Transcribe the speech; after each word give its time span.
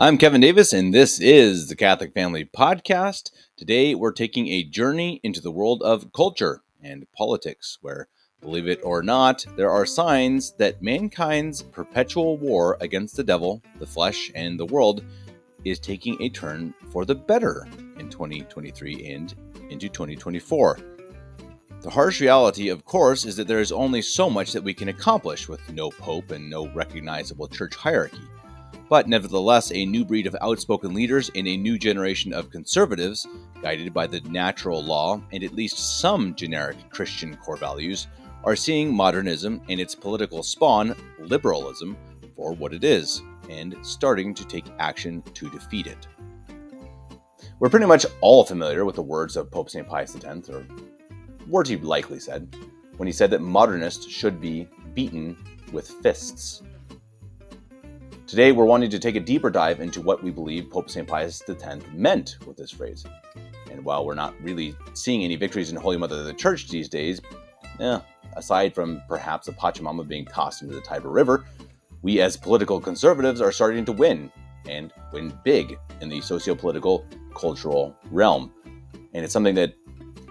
I'm 0.00 0.16
Kevin 0.16 0.40
Davis, 0.40 0.72
and 0.72 0.94
this 0.94 1.18
is 1.18 1.66
the 1.66 1.74
Catholic 1.74 2.14
Family 2.14 2.44
Podcast. 2.44 3.32
Today, 3.56 3.96
we're 3.96 4.12
taking 4.12 4.46
a 4.46 4.62
journey 4.62 5.20
into 5.24 5.40
the 5.40 5.50
world 5.50 5.82
of 5.82 6.12
culture 6.12 6.62
and 6.80 7.10
politics, 7.10 7.78
where, 7.80 8.06
believe 8.40 8.68
it 8.68 8.78
or 8.84 9.02
not, 9.02 9.44
there 9.56 9.72
are 9.72 9.84
signs 9.84 10.52
that 10.52 10.80
mankind's 10.80 11.62
perpetual 11.62 12.36
war 12.36 12.76
against 12.80 13.16
the 13.16 13.24
devil, 13.24 13.60
the 13.80 13.88
flesh, 13.88 14.30
and 14.36 14.56
the 14.56 14.66
world 14.66 15.02
is 15.64 15.80
taking 15.80 16.16
a 16.22 16.28
turn 16.28 16.72
for 16.92 17.04
the 17.04 17.16
better 17.16 17.66
in 17.98 18.08
2023 18.08 19.04
and 19.04 19.34
into 19.68 19.88
2024. 19.88 20.78
The 21.80 21.90
harsh 21.90 22.20
reality, 22.20 22.68
of 22.68 22.84
course, 22.84 23.26
is 23.26 23.34
that 23.34 23.48
there 23.48 23.58
is 23.58 23.72
only 23.72 24.02
so 24.02 24.30
much 24.30 24.52
that 24.52 24.62
we 24.62 24.74
can 24.74 24.90
accomplish 24.90 25.48
with 25.48 25.72
no 25.72 25.90
pope 25.90 26.30
and 26.30 26.48
no 26.48 26.68
recognizable 26.68 27.48
church 27.48 27.74
hierarchy. 27.74 28.22
But 28.88 29.06
nevertheless, 29.06 29.70
a 29.72 29.84
new 29.84 30.04
breed 30.04 30.26
of 30.26 30.36
outspoken 30.40 30.94
leaders 30.94 31.30
and 31.34 31.46
a 31.46 31.56
new 31.56 31.78
generation 31.78 32.32
of 32.32 32.50
conservatives, 32.50 33.26
guided 33.60 33.92
by 33.92 34.06
the 34.06 34.20
natural 34.22 34.82
law 34.82 35.20
and 35.32 35.44
at 35.44 35.54
least 35.54 36.00
some 36.00 36.34
generic 36.34 36.76
Christian 36.88 37.36
core 37.36 37.56
values, 37.56 38.06
are 38.44 38.56
seeing 38.56 38.94
modernism 38.94 39.60
and 39.68 39.78
its 39.78 39.94
political 39.94 40.42
spawn, 40.42 40.94
liberalism, 41.18 41.96
for 42.34 42.52
what 42.52 42.72
it 42.72 42.82
is, 42.82 43.20
and 43.50 43.76
starting 43.82 44.32
to 44.32 44.46
take 44.46 44.64
action 44.78 45.22
to 45.34 45.50
defeat 45.50 45.86
it. 45.86 46.06
We're 47.58 47.68
pretty 47.68 47.86
much 47.86 48.06
all 48.20 48.44
familiar 48.44 48.84
with 48.84 48.94
the 48.94 49.02
words 49.02 49.36
of 49.36 49.50
Pope 49.50 49.68
St. 49.68 49.86
Pius 49.86 50.16
X, 50.16 50.48
or 50.48 50.64
words 51.46 51.68
he 51.68 51.76
likely 51.76 52.20
said, 52.20 52.56
when 52.96 53.06
he 53.06 53.12
said 53.12 53.30
that 53.32 53.42
modernists 53.42 54.08
should 54.08 54.40
be 54.40 54.68
beaten 54.94 55.36
with 55.72 55.88
fists. 55.88 56.62
Today, 58.28 58.52
we're 58.52 58.66
wanting 58.66 58.90
to 58.90 58.98
take 58.98 59.16
a 59.16 59.20
deeper 59.20 59.48
dive 59.48 59.80
into 59.80 60.02
what 60.02 60.22
we 60.22 60.30
believe 60.30 60.68
Pope 60.68 60.90
St. 60.90 61.08
Pius 61.08 61.42
X 61.48 61.82
meant 61.94 62.36
with 62.46 62.58
this 62.58 62.70
phrase. 62.70 63.06
And 63.70 63.82
while 63.82 64.04
we're 64.04 64.14
not 64.14 64.38
really 64.42 64.76
seeing 64.92 65.24
any 65.24 65.34
victories 65.34 65.70
in 65.70 65.76
Holy 65.76 65.96
Mother 65.96 66.16
of 66.16 66.26
the 66.26 66.34
Church 66.34 66.68
these 66.68 66.90
days, 66.90 67.22
eh, 67.80 67.98
aside 68.36 68.74
from 68.74 69.00
perhaps 69.08 69.46
the 69.46 69.52
Pachamama 69.52 70.06
being 70.06 70.26
tossed 70.26 70.60
into 70.60 70.74
the 70.74 70.82
Tiber 70.82 71.08
River, 71.08 71.46
we 72.02 72.20
as 72.20 72.36
political 72.36 72.78
conservatives 72.82 73.40
are 73.40 73.50
starting 73.50 73.86
to 73.86 73.92
win, 73.92 74.30
and 74.68 74.92
win 75.10 75.32
big 75.42 75.78
in 76.02 76.10
the 76.10 76.20
socio 76.20 76.54
political 76.54 77.06
cultural 77.34 77.96
realm. 78.10 78.52
And 79.14 79.24
it's 79.24 79.32
something 79.32 79.54
that 79.54 79.72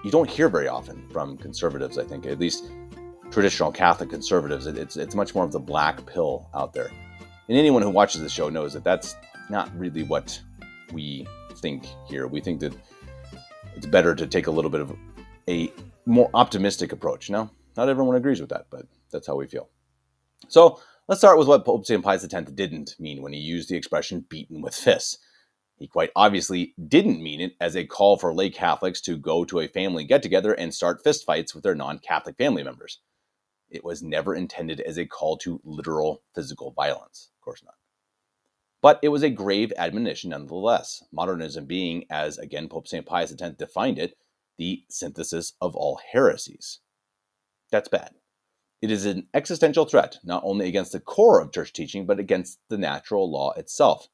you 0.03 0.11
don't 0.11 0.29
hear 0.29 0.49
very 0.49 0.67
often 0.67 1.03
from 1.09 1.35
conservatives, 1.35 1.97
I 1.97 2.03
think, 2.03 2.27
at 2.27 2.37
least 2.37 2.69
traditional 3.31 3.71
Catholic 3.71 4.11
conservatives. 4.11 4.67
It's, 4.67 4.97
it's 4.97 5.15
much 5.15 5.33
more 5.33 5.45
of 5.45 5.51
the 5.51 5.59
black 5.59 6.05
pill 6.05 6.47
out 6.53 6.73
there. 6.73 6.91
And 7.49 7.57
anyone 7.57 7.81
who 7.81 7.89
watches 7.89 8.21
the 8.21 8.29
show 8.29 8.49
knows 8.49 8.73
that 8.73 8.83
that's 8.83 9.15
not 9.49 9.71
really 9.77 10.03
what 10.03 10.39
we 10.91 11.25
think 11.55 11.85
here. 12.07 12.27
We 12.27 12.41
think 12.41 12.59
that 12.59 12.75
it's 13.75 13.85
better 13.85 14.13
to 14.15 14.27
take 14.27 14.47
a 14.47 14.51
little 14.51 14.69
bit 14.69 14.81
of 14.81 14.93
a 15.47 15.71
more 16.05 16.29
optimistic 16.33 16.91
approach. 16.91 17.29
Now, 17.29 17.51
not 17.77 17.87
everyone 17.87 18.17
agrees 18.17 18.41
with 18.41 18.49
that, 18.49 18.65
but 18.69 18.85
that's 19.11 19.27
how 19.27 19.35
we 19.35 19.47
feel. 19.47 19.69
So 20.49 20.81
let's 21.07 21.21
start 21.21 21.37
with 21.37 21.47
what 21.47 21.63
Pope 21.63 21.85
St. 21.85 22.03
Pius 22.03 22.27
X 22.31 22.51
didn't 22.51 22.95
mean 22.99 23.21
when 23.21 23.31
he 23.31 23.39
used 23.39 23.69
the 23.69 23.77
expression 23.77 24.25
beaten 24.27 24.61
with 24.61 24.75
fists. 24.75 25.17
He 25.77 25.87
quite 25.87 26.11
obviously 26.17 26.73
didn't 26.87 27.23
mean 27.23 27.39
it 27.39 27.53
as 27.61 27.77
a 27.77 27.85
call 27.85 28.17
for 28.17 28.33
lay 28.33 28.49
Catholics 28.49 28.99
to 29.01 29.15
go 29.15 29.45
to 29.45 29.59
a 29.59 29.67
family 29.69 30.03
get 30.03 30.21
together 30.21 30.51
and 30.53 30.73
start 30.73 31.03
fistfights 31.03 31.53
with 31.53 31.63
their 31.63 31.75
non 31.75 31.99
Catholic 31.99 32.35
family 32.35 32.63
members. 32.63 32.99
It 33.69 33.85
was 33.85 34.01
never 34.01 34.35
intended 34.35 34.81
as 34.81 34.97
a 34.97 35.05
call 35.05 35.37
to 35.37 35.61
literal 35.63 36.23
physical 36.33 36.71
violence 36.71 37.29
course 37.47 37.63
not. 37.63 37.75
But 38.81 38.99
it 39.01 39.07
was 39.07 39.23
a 39.23 39.29
grave 39.29 39.71
admonition 39.77 40.31
nonetheless, 40.31 41.03
modernism 41.13 41.65
being, 41.65 42.05
as 42.09 42.37
again 42.37 42.67
Pope 42.67 42.89
St. 42.89 43.05
Pius 43.05 43.33
X 43.41 43.55
defined 43.57 43.97
it, 43.97 44.17
the 44.57 44.83
synthesis 44.89 45.53
of 45.61 45.73
all 45.73 45.99
heresies. 46.11 46.81
That's 47.71 47.87
bad. 47.87 48.11
It 48.81 48.91
is 48.91 49.05
an 49.05 49.27
existential 49.33 49.85
threat, 49.85 50.17
not 50.25 50.43
only 50.45 50.67
against 50.67 50.91
the 50.91 50.99
core 50.99 51.39
of 51.39 51.53
church 51.53 51.71
teaching, 51.71 52.05
but 52.05 52.19
against 52.19 52.59
the 52.69 52.77
natural 52.77 53.31
law 53.31 53.53
itself. 53.53 54.09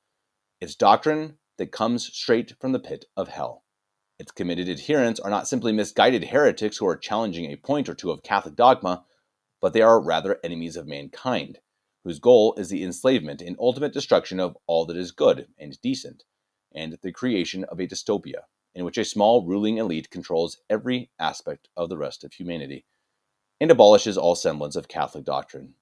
It's 0.62 0.76
doctrine 0.76 1.40
that 1.58 1.72
comes 1.72 2.06
straight 2.06 2.54
from 2.62 2.72
the 2.72 2.80
pit 2.80 3.06
of 3.18 3.30
hell. 3.30 3.64
Its 4.20 4.32
committed 4.32 4.70
adherents 4.70 5.20
are 5.20 5.32
not 5.32 5.48
simply 5.48 5.72
misguided 5.74 6.26
heretics 6.26 6.78
who 6.78 6.88
are 6.88 6.96
challenging 6.96 7.46
a 7.46 7.58
point 7.58 7.90
or 7.90 7.96
two 7.96 8.12
of 8.12 8.22
Catholic 8.22 8.56
dogma, 8.56 9.06
but 9.60 9.74
they 9.74 9.82
are 9.82 10.00
rather 10.00 10.40
enemies 10.44 10.78
of 10.78 10.88
mankind 10.88 11.58
whose 12.04 12.20
goal 12.20 12.54
is 12.58 12.70
the 12.70 12.84
enslavement 12.84 13.42
and 13.42 13.56
ultimate 13.60 13.94
destruction 13.94 14.40
of 14.40 14.58
all 14.68 14.86
that 14.86 14.98
is 14.98 15.12
good 15.12 15.48
and 15.58 15.80
decent, 15.82 16.24
and 16.74 16.98
the 17.02 17.12
creation 17.12 17.64
of 17.66 17.80
a 17.80 17.88
dystopia 17.88 18.44
in 18.76 18.86
which 18.86 18.98
a 18.98 19.06
small 19.06 19.46
ruling 19.46 19.78
elite 19.78 20.10
controls 20.10 20.58
every 20.70 21.10
aspect 21.20 21.70
of 21.78 21.90
the 21.90 21.98
rest 21.98 22.24
of 22.24 22.34
humanity 22.34 22.86
and 23.62 23.72
abolishes 23.72 24.18
all 24.18 24.36
semblance 24.36 24.76
of 24.76 24.88
Catholic 24.88 25.24
doctrine, 25.24 25.76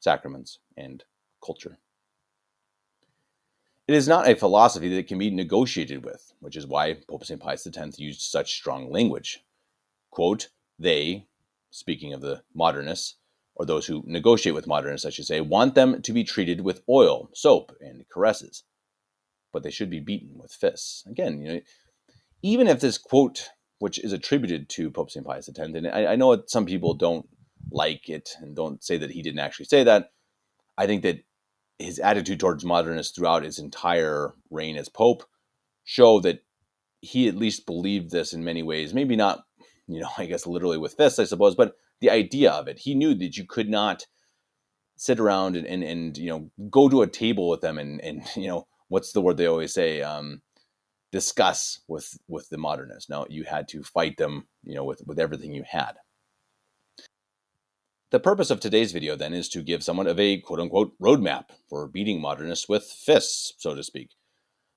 sacraments, 0.00 0.58
and 0.76 1.04
culture. 1.44 1.78
It 3.88 3.94
is 3.94 4.08
not 4.08 4.28
a 4.28 4.34
philosophy 4.34 4.88
that 4.94 5.06
can 5.06 5.18
be 5.18 5.30
negotiated 5.30 6.04
with, 6.04 6.32
which 6.40 6.56
is 6.56 6.66
why 6.66 6.94
Pope 7.08 7.24
St. 7.24 7.40
Pius 7.40 7.66
X 7.66 7.98
used 7.98 8.20
such 8.20 8.54
strong 8.54 8.90
language. 8.90 9.44
Quote, 10.10 10.48
they, 10.78 11.26
speaking 11.70 12.12
of 12.12 12.20
the 12.20 12.42
modernists, 12.54 13.16
or 13.56 13.64
those 13.64 13.86
who 13.86 14.04
negotiate 14.06 14.54
with 14.54 14.66
modernists, 14.66 15.06
I 15.06 15.10
should 15.10 15.24
say, 15.24 15.40
want 15.40 15.74
them 15.74 16.02
to 16.02 16.12
be 16.12 16.24
treated 16.24 16.60
with 16.60 16.82
oil, 16.88 17.30
soap, 17.34 17.72
and 17.80 18.06
caresses. 18.08 18.64
But 19.52 19.62
they 19.62 19.70
should 19.70 19.90
be 19.90 20.00
beaten 20.00 20.38
with 20.38 20.52
fists. 20.52 21.04
Again, 21.06 21.40
you 21.40 21.48
know, 21.48 21.60
even 22.42 22.68
if 22.68 22.80
this 22.80 22.98
quote, 22.98 23.48
which 23.78 23.98
is 23.98 24.12
attributed 24.12 24.68
to 24.70 24.90
Pope 24.90 25.10
St. 25.10 25.26
Pius 25.26 25.48
X, 25.48 25.58
and 25.58 25.88
I, 25.88 26.12
I 26.12 26.16
know 26.16 26.42
some 26.46 26.66
people 26.66 26.94
don't 26.94 27.26
like 27.70 28.10
it 28.10 28.30
and 28.40 28.54
don't 28.54 28.84
say 28.84 28.98
that 28.98 29.10
he 29.10 29.22
didn't 29.22 29.40
actually 29.40 29.66
say 29.66 29.84
that, 29.84 30.10
I 30.76 30.86
think 30.86 31.02
that 31.02 31.24
his 31.78 31.98
attitude 31.98 32.40
towards 32.40 32.64
modernists 32.64 33.16
throughout 33.16 33.42
his 33.42 33.58
entire 33.58 34.34
reign 34.50 34.76
as 34.76 34.90
Pope 34.90 35.24
show 35.84 36.20
that 36.20 36.42
he 37.00 37.28
at 37.28 37.36
least 37.36 37.66
believed 37.66 38.10
this 38.10 38.32
in 38.34 38.44
many 38.44 38.62
ways. 38.62 38.92
Maybe 38.92 39.16
not, 39.16 39.44
you 39.86 40.00
know, 40.00 40.08
I 40.18 40.26
guess 40.26 40.46
literally 40.46 40.78
with 40.78 40.94
fists, 40.94 41.18
I 41.18 41.24
suppose, 41.24 41.54
but 41.54 41.74
the 42.00 42.10
idea 42.10 42.50
of 42.52 42.68
it. 42.68 42.80
He 42.80 42.94
knew 42.94 43.14
that 43.14 43.36
you 43.36 43.44
could 43.46 43.68
not 43.68 44.06
sit 44.96 45.20
around 45.20 45.56
and, 45.56 45.66
and, 45.66 45.84
and 45.84 46.18
you 46.18 46.30
know 46.30 46.50
go 46.70 46.88
to 46.88 47.02
a 47.02 47.06
table 47.06 47.48
with 47.48 47.60
them 47.60 47.78
and 47.78 48.00
and 48.02 48.22
you 48.36 48.48
know 48.48 48.66
what's 48.88 49.12
the 49.12 49.20
word 49.22 49.36
they 49.36 49.46
always 49.46 49.74
say 49.74 50.02
um, 50.02 50.42
discuss 51.12 51.80
with 51.88 52.18
with 52.28 52.48
the 52.50 52.58
modernists. 52.58 53.10
No, 53.10 53.26
you 53.30 53.44
had 53.44 53.68
to 53.68 53.82
fight 53.82 54.16
them 54.18 54.48
you 54.64 54.74
know 54.74 54.84
with 54.84 55.02
with 55.06 55.20
everything 55.20 55.54
you 55.54 55.64
had. 55.68 55.94
The 58.10 58.20
purpose 58.20 58.50
of 58.50 58.60
today's 58.60 58.92
video 58.92 59.16
then 59.16 59.34
is 59.34 59.50
to 59.50 59.62
give 59.62 59.84
someone 59.84 60.08
of 60.08 60.20
a 60.20 60.40
quote 60.40 60.60
unquote 60.60 60.94
roadmap 61.02 61.46
for 61.68 61.88
beating 61.88 62.22
modernists 62.22 62.68
with 62.68 62.84
fists, 62.84 63.54
so 63.58 63.74
to 63.76 63.84
speak. 63.84 64.10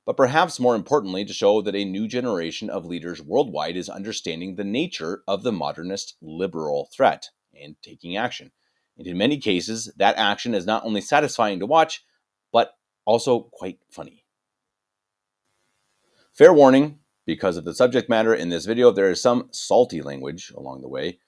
But 0.09 0.17
perhaps 0.17 0.59
more 0.59 0.73
importantly, 0.73 1.23
to 1.23 1.33
show 1.33 1.61
that 1.61 1.75
a 1.75 1.85
new 1.85 2.07
generation 2.07 2.67
of 2.67 2.83
leaders 2.83 3.21
worldwide 3.21 3.77
is 3.77 3.89
understanding 3.89 4.55
the 4.55 4.63
nature 4.63 5.21
of 5.27 5.43
the 5.43 5.51
modernist 5.51 6.15
liberal 6.19 6.89
threat 6.91 7.29
and 7.53 7.75
taking 7.83 8.17
action. 8.17 8.51
And 8.97 9.05
in 9.05 9.19
many 9.19 9.37
cases, 9.37 9.93
that 9.97 10.17
action 10.17 10.55
is 10.55 10.65
not 10.65 10.83
only 10.83 11.01
satisfying 11.01 11.59
to 11.59 11.67
watch, 11.67 12.03
but 12.51 12.73
also 13.05 13.51
quite 13.53 13.81
funny. 13.91 14.25
Fair 16.33 16.53
warning, 16.53 16.97
because 17.27 17.55
of 17.55 17.63
the 17.63 17.75
subject 17.75 18.09
matter 18.09 18.33
in 18.33 18.49
this 18.49 18.65
video, 18.65 18.89
there 18.89 19.11
is 19.11 19.21
some 19.21 19.49
salty 19.51 20.01
language 20.01 20.51
along 20.57 20.81
the 20.81 20.89
way. 20.89 21.19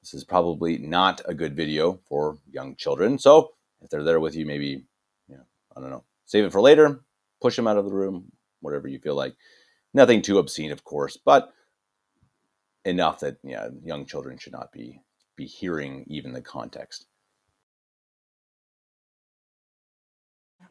This 0.00 0.14
is 0.14 0.22
probably 0.22 0.78
not 0.78 1.20
a 1.24 1.34
good 1.34 1.56
video 1.56 1.98
for 2.08 2.38
young 2.48 2.76
children. 2.76 3.18
So 3.18 3.54
if 3.80 3.90
they're 3.90 4.04
there 4.04 4.20
with 4.20 4.36
you, 4.36 4.46
maybe, 4.46 4.84
you 5.26 5.36
know, 5.36 5.46
I 5.76 5.80
don't 5.80 5.90
know, 5.90 6.04
save 6.24 6.44
it 6.44 6.52
for 6.52 6.60
later, 6.60 7.00
push 7.40 7.56
them 7.56 7.66
out 7.66 7.76
of 7.76 7.84
the 7.84 7.92
room, 7.92 8.30
whatever 8.60 8.88
you 8.88 8.98
feel 8.98 9.14
like. 9.14 9.34
Nothing 9.94 10.22
too 10.22 10.38
obscene, 10.38 10.72
of 10.72 10.84
course, 10.84 11.16
but 11.16 11.52
enough 12.84 13.20
that 13.20 13.36
yeah, 13.42 13.68
young 13.82 14.04
children 14.06 14.38
should 14.38 14.52
not 14.52 14.72
be 14.72 15.00
be 15.36 15.46
hearing 15.46 16.04
even 16.08 16.32
the 16.32 16.42
context. 16.42 17.06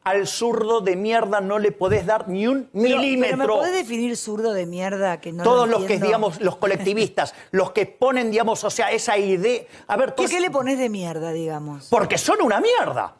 Al 0.04 0.26
zurdo 0.26 0.80
de 0.80 0.96
mierda 0.96 1.40
no 1.40 1.58
le 1.58 1.72
podés 1.72 2.06
dar 2.06 2.28
ni 2.28 2.46
un 2.46 2.70
milímetro. 2.72 3.36
Pero, 3.38 3.54
¿Me 3.54 3.60
podés 3.60 3.74
definir 3.74 4.16
zurdo 4.16 4.52
de 4.52 4.64
mierda 4.64 5.20
que 5.20 5.32
no 5.32 5.42
Todos 5.42 5.68
lo 5.68 5.80
los 5.80 5.86
que, 5.86 5.98
digamos, 5.98 6.40
los 6.40 6.56
colectivistas, 6.56 7.34
los 7.50 7.72
que 7.72 7.86
ponen, 7.86 8.30
digamos, 8.30 8.62
o 8.64 8.70
sea, 8.70 8.90
esa 8.92 9.18
idea. 9.18 9.64
A 9.86 9.96
ver, 9.96 10.14
¿Por 10.14 10.28
qué 10.28 10.40
le 10.40 10.50
pones 10.50 10.78
de 10.78 10.88
mierda, 10.88 11.32
digamos? 11.32 11.88
Porque 11.90 12.16
son 12.16 12.40
una 12.40 12.60
mierda. 12.60 13.16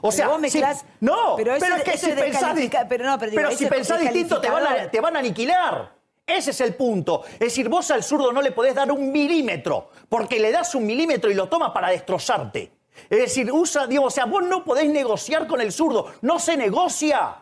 O 0.00 0.12
sea, 0.12 0.28
vos 0.28 0.40
si- 0.50 0.62
no, 1.00 1.34
pero 1.36 1.54
es 1.54 1.62
que 1.82 1.90
eso 1.90 2.06
si 2.06 2.12
es 2.12 2.20
pensás, 2.20 2.54
pero 2.88 3.04
no, 3.04 3.18
pero 3.18 3.30
digo, 3.30 3.42
pero 3.42 3.56
si 3.56 3.66
pensás 3.66 4.00
distinto 4.00 4.40
te 4.40 4.48
van, 4.48 4.56
a, 4.56 4.60
descalificador. 4.60 4.90
te 4.90 5.00
van 5.00 5.16
a 5.16 5.18
aniquilar. 5.18 5.98
Ese 6.26 6.50
es 6.50 6.60
el 6.60 6.74
punto. 6.74 7.22
Es 7.32 7.38
decir, 7.38 7.68
vos 7.68 7.90
al 7.90 8.04
zurdo 8.04 8.32
no 8.32 8.42
le 8.42 8.52
podés 8.52 8.74
dar 8.74 8.92
un 8.92 9.10
milímetro, 9.10 9.90
porque 10.08 10.38
le 10.38 10.52
das 10.52 10.74
un 10.74 10.84
milímetro 10.84 11.30
y 11.30 11.34
lo 11.34 11.48
toma 11.48 11.72
para 11.72 11.88
destrozarte. 11.88 12.70
Es 13.08 13.18
decir, 13.18 13.50
usa, 13.50 13.86
digo, 13.86 14.04
o 14.04 14.10
sea, 14.10 14.26
vos 14.26 14.42
no 14.42 14.64
podés 14.64 14.90
negociar 14.90 15.46
con 15.46 15.60
el 15.60 15.72
zurdo. 15.72 16.12
No 16.20 16.38
se 16.38 16.56
negocia. 16.56 17.36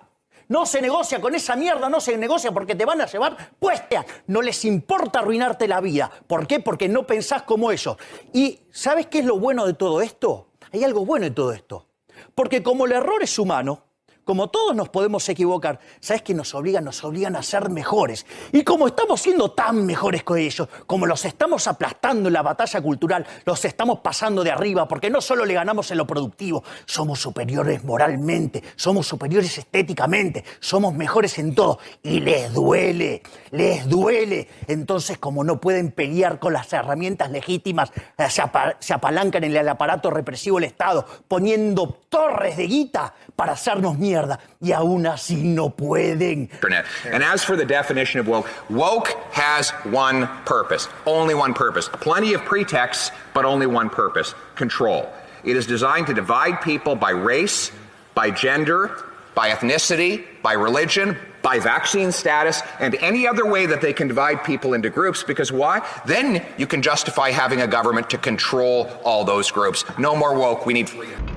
No 0.49 0.65
se 0.65 0.81
negocia 0.81 1.21
con 1.21 1.35
esa 1.35 1.57
mierda, 1.57 1.89
no 1.89 2.01
se 2.01 2.17
negocia 2.17 2.53
porque 2.53 2.77
te 2.77 2.85
van 2.85 3.01
a 3.01 3.07
llevar 3.07 3.37
puesta. 3.59 4.07
No 4.29 4.43
les 4.43 4.65
importa 4.65 5.19
arruinarte 5.19 5.67
la 5.67 5.81
vida. 5.81 6.09
¿Por 6.29 6.47
qué? 6.47 6.61
Porque 6.61 6.89
no 6.89 7.05
pensás 7.05 7.43
como 7.43 7.73
ellos. 7.73 7.97
Y 8.33 8.61
¿sabes 8.71 9.09
qué 9.09 9.19
es 9.19 9.25
lo 9.25 9.41
bueno 9.41 9.67
de 9.67 9.75
todo 9.75 10.01
esto? 10.03 10.51
Hay 10.73 10.85
algo 10.85 11.05
bueno 11.05 11.27
en 11.27 11.35
todo 11.35 11.53
esto. 11.53 11.87
Porque 12.35 12.63
como 12.63 12.87
el 12.87 12.93
error 12.93 13.23
es 13.23 13.39
humano, 13.39 13.86
como 14.27 14.49
todos 14.49 14.75
nos 14.75 14.89
podemos 14.89 15.27
equivocar, 15.29 15.79
¿sabes 16.01 16.21
qué 16.23 16.35
nos 16.35 16.53
obligan? 16.53 16.85
Nos 16.85 17.05
obligan 17.05 17.37
a 17.37 17.45
ser 17.45 17.71
mejores. 17.71 18.27
Y 18.51 18.65
como 18.65 18.89
estamos 18.89 19.21
siendo 19.21 19.53
tan 19.53 19.87
mejores 19.87 20.25
que 20.25 20.41
ellos, 20.41 20.69
como 20.85 21.07
los 21.07 21.25
estamos 21.25 21.69
aplastando 21.69 22.29
en 22.29 22.33
la 22.33 22.43
batalla 22.43 22.81
cultural, 22.81 23.25
los 23.45 23.65
estamos 23.65 24.01
pasando 24.01 24.43
de 24.43 24.51
arriba, 24.51 24.89
porque 24.89 25.11
no 25.11 25.21
solo 25.21 25.45
le 25.45 25.55
ganamos 25.55 25.93
en 25.93 25.99
lo 25.99 26.09
productivo, 26.09 26.65
somos 26.87 27.21
superiores 27.21 27.85
moralmente, 27.85 28.65
somos 28.75 29.07
superiores 29.07 29.59
estéticamente, 29.59 30.45
somos 30.59 30.93
mejores 30.93 31.39
en 31.39 31.55
todo. 31.55 31.79
Y 32.03 32.19
les 32.19 32.53
duele, 32.53 33.23
les 33.53 33.89
duele. 33.89 34.49
Entonces, 34.67 35.19
como 35.19 35.45
no 35.45 35.61
pueden 35.61 35.93
pelear 35.93 36.41
con 36.41 36.53
las 36.53 36.73
herramientas 36.73 37.31
legítimas, 37.31 37.93
eh, 38.19 38.29
se, 38.29 38.43
se 38.81 38.93
apalancan 38.93 39.45
en 39.45 39.57
el 39.57 39.69
aparato 39.69 40.11
represivo 40.11 40.57
del 40.57 40.65
Estado, 40.65 41.07
poniendo 41.29 42.01
torres 42.09 42.57
de 42.57 42.67
guita 42.67 43.15
para 43.37 43.53
hacernos 43.53 43.97
mierda 43.97 44.16
y 44.61 44.73
aún 44.73 45.07
así 45.07 45.43
no 45.43 45.69
pueden. 45.71 46.49
And 47.05 47.23
as 47.23 47.45
for 47.45 47.57
the 47.57 47.65
definition 47.65 48.21
of 48.21 48.29
woke, 48.29 48.49
woke 48.71 49.09
has 49.33 49.71
one 49.85 50.27
purpose, 50.45 50.89
only 51.07 51.35
one 51.35 51.55
purpose. 51.55 51.89
Plenty 51.89 52.35
of 52.35 52.45
pretexts, 52.45 53.11
but 53.35 53.45
only 53.45 53.67
one 53.67 53.91
purpose 53.91 54.35
control. 54.55 55.09
It 55.45 55.57
is 55.57 55.67
designed 55.67 56.09
to 56.09 56.15
divide 56.15 56.61
people 56.63 56.97
by 56.97 57.11
race, 57.11 57.71
by 58.15 58.31
gender, 58.31 59.05
by 59.35 59.51
ethnicity, 59.51 60.25
by 60.43 60.55
religion, 60.55 61.17
by 61.43 61.61
vaccine 61.61 62.11
status, 62.11 62.63
and 62.81 62.97
any 62.97 63.29
other 63.29 63.47
way 63.47 63.67
that 63.67 63.81
they 63.81 63.93
can 63.93 64.09
divide 64.09 64.43
people 64.43 64.75
into 64.75 64.91
groups. 64.91 65.23
Because 65.23 65.53
why? 65.53 65.87
Then 66.07 66.45
you 66.59 66.67
can 66.67 66.83
justify 66.83 67.31
having 67.31 67.61
a 67.61 67.69
government 67.69 68.11
to 68.11 68.19
control 68.19 68.91
all 69.05 69.25
those 69.25 69.51
groups. 69.53 69.85
No 69.99 70.17
more 70.17 70.35
woke. 70.37 70.67
We 70.67 70.75
need 70.75 70.89
freedom. 70.89 71.36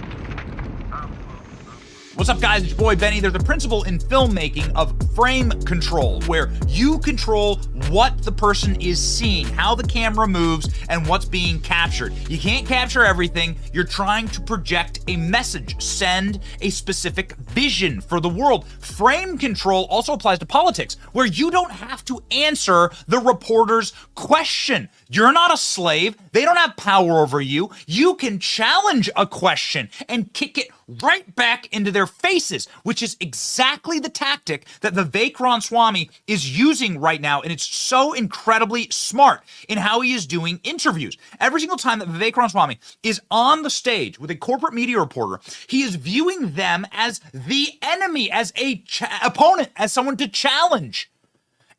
What's 2.20 2.28
up, 2.28 2.42
guys? 2.42 2.64
It's 2.64 2.72
your 2.72 2.80
boy 2.80 2.98
Benny. 2.98 3.22
There's 3.22 3.34
a 3.34 3.40
principle 3.40 3.84
in 3.84 3.98
filmmaking 3.98 4.76
of 4.76 4.94
frame 5.16 5.52
control, 5.62 6.22
where 6.24 6.52
you 6.68 7.00
control 7.00 7.60
what 7.90 8.22
the 8.24 8.32
person 8.34 8.76
is 8.82 9.00
seeing, 9.00 9.46
how 9.46 9.74
the 9.74 9.88
camera 9.88 10.28
moves, 10.28 10.68
and 10.90 11.08
what's 11.08 11.24
being 11.24 11.62
captured. 11.62 12.12
You 12.30 12.38
can't 12.38 12.68
capture 12.68 13.06
everything. 13.06 13.56
You're 13.72 13.86
trying 13.86 14.28
to 14.30 14.42
project 14.42 15.00
a 15.08 15.16
message, 15.16 15.82
send 15.82 16.42
a 16.60 16.70
specific 16.72 17.38
vision 17.38 18.02
for 18.02 18.20
the 18.20 18.28
world. 18.28 18.68
Frame 18.68 19.38
control 19.38 19.86
also 19.86 20.12
applies 20.12 20.40
to 20.40 20.46
politics, 20.46 20.98
where 21.14 21.26
you 21.26 21.50
don't 21.50 21.72
have 21.72 22.04
to 22.04 22.22
answer 22.32 22.92
the 23.08 23.20
reporter's 23.20 23.94
question. 24.16 24.90
You're 25.12 25.34
not 25.34 25.52
a 25.52 25.58
slave. 25.58 26.16
They 26.34 26.46
don't 26.46 26.56
have 26.56 26.78
power 26.78 27.20
over 27.20 27.42
you. 27.42 27.72
You 27.88 28.14
can 28.14 28.38
challenge 28.38 29.10
a 29.16 29.26
question 29.26 29.90
and 30.08 30.32
kick 30.34 30.60
it 30.60 30.70
right 31.02 31.36
back 31.36 31.68
into 31.74 31.92
their 31.92 32.06
faces, 32.06 32.68
which 32.84 33.02
is 33.02 33.18
exactly 33.20 34.00
the 34.00 34.10
tactic 34.10 34.68
that 34.82 34.94
Vivek 34.94 35.40
Ramaswamy 35.40 36.12
is 36.28 36.58
using 36.58 37.00
right 37.00 37.20
now. 37.20 37.42
And 37.42 37.52
it's 37.52 37.66
so 37.66 38.14
incredibly 38.14 38.88
smart 38.92 39.42
in 39.68 39.80
how 39.80 40.02
he 40.02 40.14
is 40.14 40.28
doing 40.28 40.60
interviews. 40.64 41.18
Every 41.40 41.60
single 41.60 41.78
time 41.78 41.98
that 42.00 42.08
Vivek 42.08 42.38
Ramaswamy 42.38 42.80
is 43.02 43.20
on 43.32 43.64
the 43.64 43.72
stage 43.72 44.20
with 44.20 44.30
a 44.30 44.36
corporate 44.36 44.76
media 44.76 45.00
reporter, 45.00 45.42
he 45.68 45.82
is 45.82 45.96
viewing 45.96 46.54
them 46.54 46.86
as 46.92 47.20
the 47.34 47.70
enemy, 47.82 48.30
as 48.30 48.54
a 48.56 48.84
opponent, 49.24 49.70
as 49.76 49.92
someone 49.92 50.18
to 50.18 50.28
challenge. 50.28 51.10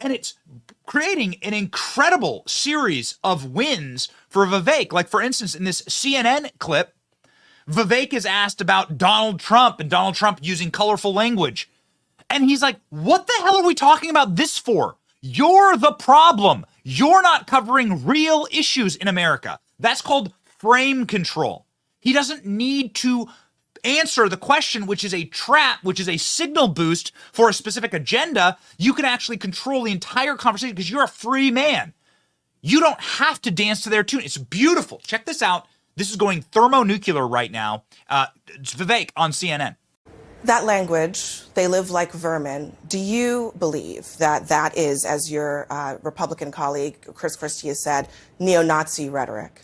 And 0.01 0.13
it's 0.13 0.35
creating 0.91 1.37
an 1.43 1.55
incredible 1.55 2.43
series 2.49 3.17
of 3.23 3.53
wins 3.53 4.09
for 4.29 4.45
Vivek. 4.45 4.93
Like, 4.93 5.07
for 5.07 5.23
instance, 5.23 5.55
in 5.55 5.63
this 5.63 5.83
CNN 5.83 6.51
clip, 6.59 6.97
Vivek 7.69 8.13
is 8.13 8.27
asked 8.27 8.61
about 8.61 8.99
Donald 8.99 9.39
Trump 9.39 9.79
and 9.79 9.89
Donald 9.89 10.17
Trump 10.17 10.41
using 10.43 10.73
colorful 10.73 11.15
language. 11.15 11.71
And 12.29 12.43
he's 12.43 12.61
like, 12.61 12.81
What 12.89 13.29
the 13.29 13.41
hell 13.41 13.59
are 13.59 13.67
we 13.69 13.77
talking 13.77 14.11
about 14.11 14.35
this 14.35 14.59
for? 14.59 14.97
You're 15.21 15.77
the 15.77 15.93
problem. 15.93 16.67
You're 16.83 17.23
not 17.23 17.47
covering 17.47 18.05
real 18.05 18.49
issues 18.51 18.97
in 18.97 19.07
America. 19.07 19.61
That's 19.79 20.03
called 20.03 20.33
frame 20.45 21.07
control. 21.07 21.67
He 22.01 22.13
doesn't 22.13 22.45
need 22.45 22.97
to 22.97 23.29
answer 23.85 24.29
the 24.29 24.37
question, 24.37 24.87
which 24.87 25.05
is 25.05 25.15
a 25.15 25.25
trap, 25.25 25.83
which 25.83 26.01
is 26.01 26.09
a 26.09 26.17
signal 26.17 26.69
boost 26.69 27.13
for 27.33 27.49
a 27.49 27.55
specific 27.55 27.95
agenda. 27.95 28.59
You 28.79 28.95
can 28.95 29.05
actually 29.05 29.37
control 29.37 29.85
the 29.85 29.93
entire 29.93 30.37
conversation 30.37 30.75
because 30.75 30.91
you're 30.91 31.05
a 31.05 31.09
free 31.09 31.51
man. 31.51 31.95
You 32.63 32.81
don't 32.81 33.01
have 33.01 33.41
to 33.43 33.51
dance 33.51 33.83
to 33.83 33.91
their 33.91 34.05
tune. 34.05 34.21
It's 34.21 34.37
beautiful. 34.39 35.01
Check 35.05 35.25
this 35.25 35.43
out. 35.43 35.67
This 35.97 36.11
is 36.11 36.17
going 36.17 36.43
thermonuclear 36.43 37.25
right 37.25 37.51
now. 37.51 37.85
Uh, 38.09 38.27
it's 38.49 38.75
Vivek 38.75 39.11
on 39.17 39.33
CNN. 39.33 39.77
That 40.45 40.65
language, 40.65 41.43
they 41.53 41.67
live 41.69 41.91
like 41.91 42.13
vermin. 42.13 42.75
Do 42.89 42.99
you 42.99 43.53
believe 43.59 44.17
that 44.17 44.49
that 44.49 44.77
is, 44.77 45.05
as 45.05 45.31
your 45.31 45.67
uh, 45.69 45.99
Republican 46.03 46.51
colleague 46.51 46.97
Chris 47.15 47.37
Christie 47.37 47.69
has 47.69 47.83
said, 47.83 48.09
neo 48.39 48.63
Nazi 48.63 49.11
rhetoric? 49.11 49.63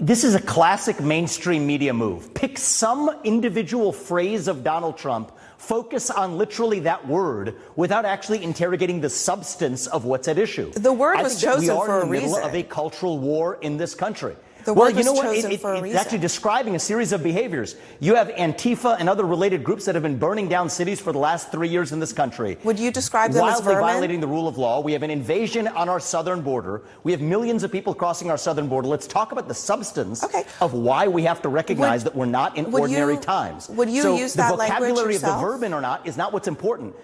This 0.00 0.22
is 0.22 0.36
a 0.36 0.40
classic 0.40 1.00
mainstream 1.00 1.66
media 1.66 1.92
move. 1.92 2.32
Pick 2.32 2.56
some 2.56 3.10
individual 3.24 3.92
phrase 3.92 4.46
of 4.46 4.62
Donald 4.62 4.96
Trump, 4.96 5.32
focus 5.56 6.08
on 6.08 6.38
literally 6.38 6.78
that 6.80 7.08
word 7.08 7.56
without 7.74 8.04
actually 8.04 8.44
interrogating 8.44 9.00
the 9.00 9.10
substance 9.10 9.88
of 9.88 10.04
what's 10.04 10.28
at 10.28 10.38
issue. 10.38 10.70
The 10.70 10.92
word 10.92 11.18
was 11.20 11.40
chosen 11.40 11.74
for 11.74 12.00
a 12.00 12.06
reason. 12.06 12.10
We 12.10 12.16
are 12.16 12.20
in 12.20 12.22
the 12.22 12.28
middle 12.28 12.36
of 12.36 12.54
a 12.54 12.62
cultural 12.62 13.18
war 13.18 13.58
in 13.60 13.76
this 13.76 13.96
country. 13.96 14.36
The 14.64 14.74
well, 14.74 14.88
word 14.88 14.98
you 14.98 15.04
know 15.04 15.12
what? 15.12 15.34
It, 15.34 15.44
it, 15.44 15.60
it's 15.64 15.94
actually 15.94 16.18
describing 16.18 16.74
a 16.74 16.78
series 16.78 17.12
of 17.12 17.22
behaviors. 17.22 17.76
You 18.00 18.14
have 18.16 18.28
Antifa 18.28 18.96
and 18.98 19.08
other 19.08 19.24
related 19.24 19.64
groups 19.64 19.84
that 19.86 19.94
have 19.94 20.02
been 20.02 20.18
burning 20.18 20.48
down 20.48 20.68
cities 20.68 21.00
for 21.00 21.12
the 21.12 21.18
last 21.18 21.50
three 21.50 21.68
years 21.68 21.92
in 21.92 22.00
this 22.00 22.12
country. 22.12 22.58
Would 22.64 22.78
you 22.78 22.90
describe 22.90 23.32
them 23.32 23.44
as 23.46 23.54
wildly 23.54 23.74
vermin? 23.74 23.88
violating 23.88 24.20
the 24.20 24.26
rule 24.26 24.48
of 24.48 24.58
law? 24.58 24.80
We 24.80 24.92
have 24.92 25.02
an 25.02 25.10
invasion 25.10 25.68
on 25.68 25.88
our 25.88 26.00
southern 26.00 26.42
border. 26.42 26.82
We 27.02 27.12
have 27.12 27.20
millions 27.20 27.62
of 27.62 27.72
people 27.72 27.94
crossing 27.94 28.30
our 28.30 28.36
southern 28.38 28.68
border. 28.68 28.88
Let's 28.88 29.06
talk 29.06 29.32
about 29.32 29.48
the 29.48 29.54
substance 29.54 30.22
Okay. 30.24 30.44
of 30.60 30.74
why 30.74 31.08
we 31.08 31.22
have 31.22 31.40
to 31.42 31.48
recognize 31.48 32.04
Would- 32.04 32.12
that 32.12 32.18
we're 32.18 32.26
not 32.26 32.56
in 32.56 32.66
ordinary 32.74 33.14
you- 33.14 33.20
times. 33.20 33.68
would 33.70 33.88
you 33.88 34.02
so 34.02 34.16
use 34.16 34.32
the 34.32 34.38
that 34.38 34.58
language 34.58 34.90
vocabulary 34.90 35.16
of 35.16 35.22
the 35.22 35.36
vermin 35.36 35.72
or 35.72 35.80
not 35.80 36.06
is 36.06 36.16
not 36.16 36.32
what's 36.32 36.48
important. 36.48 36.94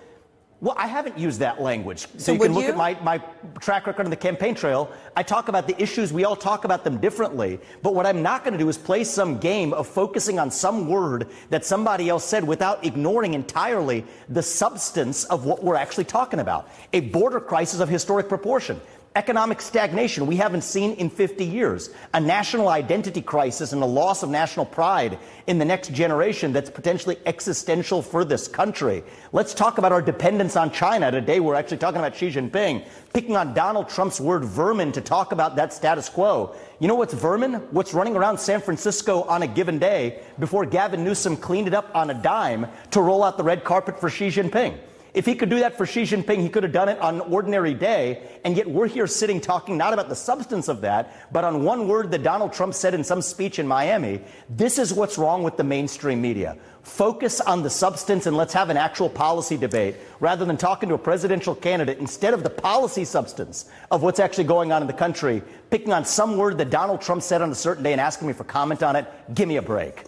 Well, 0.61 0.75
I 0.79 0.87
haven't 0.87 1.19
used 1.19 1.41
that 1.41 1.61
language. 1.61 2.01
So, 2.01 2.19
So 2.19 2.33
you 2.33 2.39
can 2.39 2.55
look 2.55 2.65
at 2.65 2.77
my, 2.77 2.99
my 3.03 3.19
track 3.61 3.87
record 3.87 4.07
on 4.07 4.11
the 4.11 4.17
campaign 4.17 4.55
trail. 4.55 4.91
I 5.15 5.23
talk 5.23 5.49
about 5.49 5.67
the 5.67 5.81
issues. 5.83 6.13
We 6.13 6.25
all 6.25 6.37
talk 6.37 6.65
about 6.65 6.85
them 6.85 6.99
differently. 6.99 7.61
But 7.83 7.95
what 7.95 8.07
I'm 8.07 8.23
not 8.23 8.45
going 8.45 8.53
to 8.53 8.59
do 8.59 8.69
is 8.69 8.79
play 8.79 9.05
some 9.05 9.39
game 9.39 9.75
of 9.75 9.87
focusing 9.87 10.39
on 10.39 10.51
some 10.51 10.89
word 10.89 11.29
that 11.51 11.67
somebody 11.67 12.09
else 12.09 12.25
said 12.25 12.45
without 12.45 12.85
ignoring 12.85 13.35
entirely 13.35 14.07
the 14.31 14.43
substance 14.43 15.25
of 15.25 15.45
what 15.45 15.63
we're 15.63 15.77
actually 15.77 16.05
talking 16.05 16.41
about. 16.41 16.71
A 16.95 17.01
border 17.01 17.41
crisis 17.41 17.81
of 17.81 17.89
historic 17.89 18.29
proportion. 18.29 18.81
Economic 19.17 19.61
stagnation 19.61 20.27
we 20.27 20.35
haven't 20.35 20.63
seen 20.63 20.93
in 20.95 21.09
50 21.09 21.45
years. 21.45 21.91
A 22.15 22.21
national 22.21 22.69
identity 22.69 23.23
crisis 23.23 23.73
and 23.73 23.81
a 23.81 23.87
loss 23.87 24.25
of 24.25 24.29
national 24.29 24.67
pride 24.67 25.21
in 25.47 25.59
the 25.59 25.65
next 25.65 25.93
generation 25.93 26.53
that's 26.53 26.69
potentially 26.69 27.17
existential 27.25 28.03
for 28.03 28.25
this 28.25 28.49
country. 28.49 29.05
Let's 29.31 29.55
talk 29.55 29.79
about 29.79 29.93
our 29.93 30.03
dependence 30.03 30.57
on 30.57 30.73
China. 30.73 31.13
Today 31.13 31.39
we're 31.39 31.55
actually 31.55 31.77
talking 31.77 32.01
about 32.01 32.17
Xi 32.17 32.29
Jinping, 32.29 32.85
picking 33.13 33.37
on 33.37 33.55
Donald 33.55 33.89
Trump's 33.89 34.21
word 34.21 34.45
vermin 34.45 34.91
to 34.91 35.01
talk 35.01 35.31
about 35.31 35.55
that 35.55 35.73
status 35.73 36.09
quo. 36.09 36.57
You 36.81 36.89
know 36.89 36.97
what's 36.97 37.15
vermin? 37.15 37.55
What's 37.71 37.95
running 37.95 38.17
around 38.17 38.39
San 38.39 38.61
Francisco 38.61 39.23
on 39.23 39.43
a 39.43 39.47
given 39.47 39.79
day 39.79 40.25
before 40.41 40.67
Gavin 40.67 41.05
Newsom 41.05 41.37
cleaned 41.37 41.69
it 41.69 41.75
up 41.75 41.89
on 41.95 42.11
a 42.11 42.15
dime 42.15 42.67
to 42.91 43.01
roll 43.01 43.23
out 43.23 43.37
the 43.37 43.45
red 43.45 43.63
carpet 43.63 44.01
for 44.01 44.11
Xi 44.11 44.27
Jinping. 44.27 44.77
If 45.15 45.27
he 45.27 45.37
could 45.37 45.49
do 45.49 45.61
that 45.61 45.77
for 45.77 45.87
Xi 45.87 46.03
Jinping, 46.03 46.41
he 46.41 46.49
could 46.49 46.65
have 46.65 46.73
done 46.73 46.89
it 46.89 46.99
on 46.99 47.15
an 47.15 47.21
ordinary 47.33 47.73
day. 47.73 48.41
And 48.45 48.57
yet 48.57 48.69
we're 48.69 48.89
here 48.89 49.07
sitting 49.07 49.41
talking 49.41 49.77
not 49.77 49.93
about 49.93 50.09
the 50.09 50.17
substance 50.17 50.67
of 50.67 50.81
that, 50.81 51.33
but 51.33 51.45
on 51.45 51.63
one 51.63 51.87
word 51.87 52.11
that 52.11 52.25
Donald 52.25 52.53
Trump 52.53 52.75
said 52.75 52.95
in 52.95 53.05
some 53.05 53.23
speech 53.23 53.61
in 53.61 53.69
Miami. 53.69 54.21
This 54.51 54.77
is 54.77 54.93
what's 54.93 55.17
wrong 55.17 55.45
with 55.45 55.57
the 55.57 55.63
mainstream 55.63 56.21
media. 56.21 56.59
Focus 56.83 57.41
on 57.41 57.63
the 57.63 57.71
substance 57.71 58.27
and 58.27 58.37
let's 58.37 58.53
have 58.53 58.71
an 58.71 58.77
actual 58.77 59.09
policy 59.09 59.57
debate 59.57 59.95
rather 60.19 60.45
than 60.45 60.57
talking 60.57 60.89
to 60.89 60.97
a 60.97 60.99
presidential 60.99 61.55
candidate 61.55 61.99
instead 61.99 62.35
of 62.35 62.43
the 62.43 62.51
policy 62.51 63.05
substance 63.05 63.71
of 63.93 64.03
what's 64.03 64.19
actually 64.19 64.45
going 64.45 64.73
on 64.73 64.83
in 64.83 64.89
the 64.89 64.93
country, 64.93 65.43
picking 65.71 65.93
on 65.93 66.05
some 66.05 66.37
word 66.37 66.59
that 66.59 66.71
Donald 66.71 67.01
Trump 67.01 67.23
said 67.23 67.41
on 67.41 67.53
a 67.53 67.55
certain 67.55 67.85
day 67.85 67.93
and 67.93 68.01
asking 68.01 68.27
me 68.27 68.35
for 68.35 68.45
comment 68.45 68.83
on 68.83 68.97
it. 68.97 69.07
Give 69.33 69.49
me 69.49 69.57
a 69.59 69.63
break. 69.63 70.05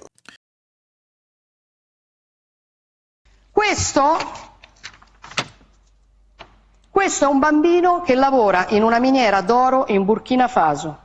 Questo, 3.55 4.19
questo 6.97 7.27
è 7.27 7.29
un 7.29 7.39
bambino 7.39 8.01
che 8.01 8.15
lavora 8.15 8.65
in 8.71 8.83
una 8.83 8.99
miniera 8.99 9.43
d'oro 9.43 9.85
in 9.89 10.07
Burkina 10.07 10.49
Faso. 10.49 10.97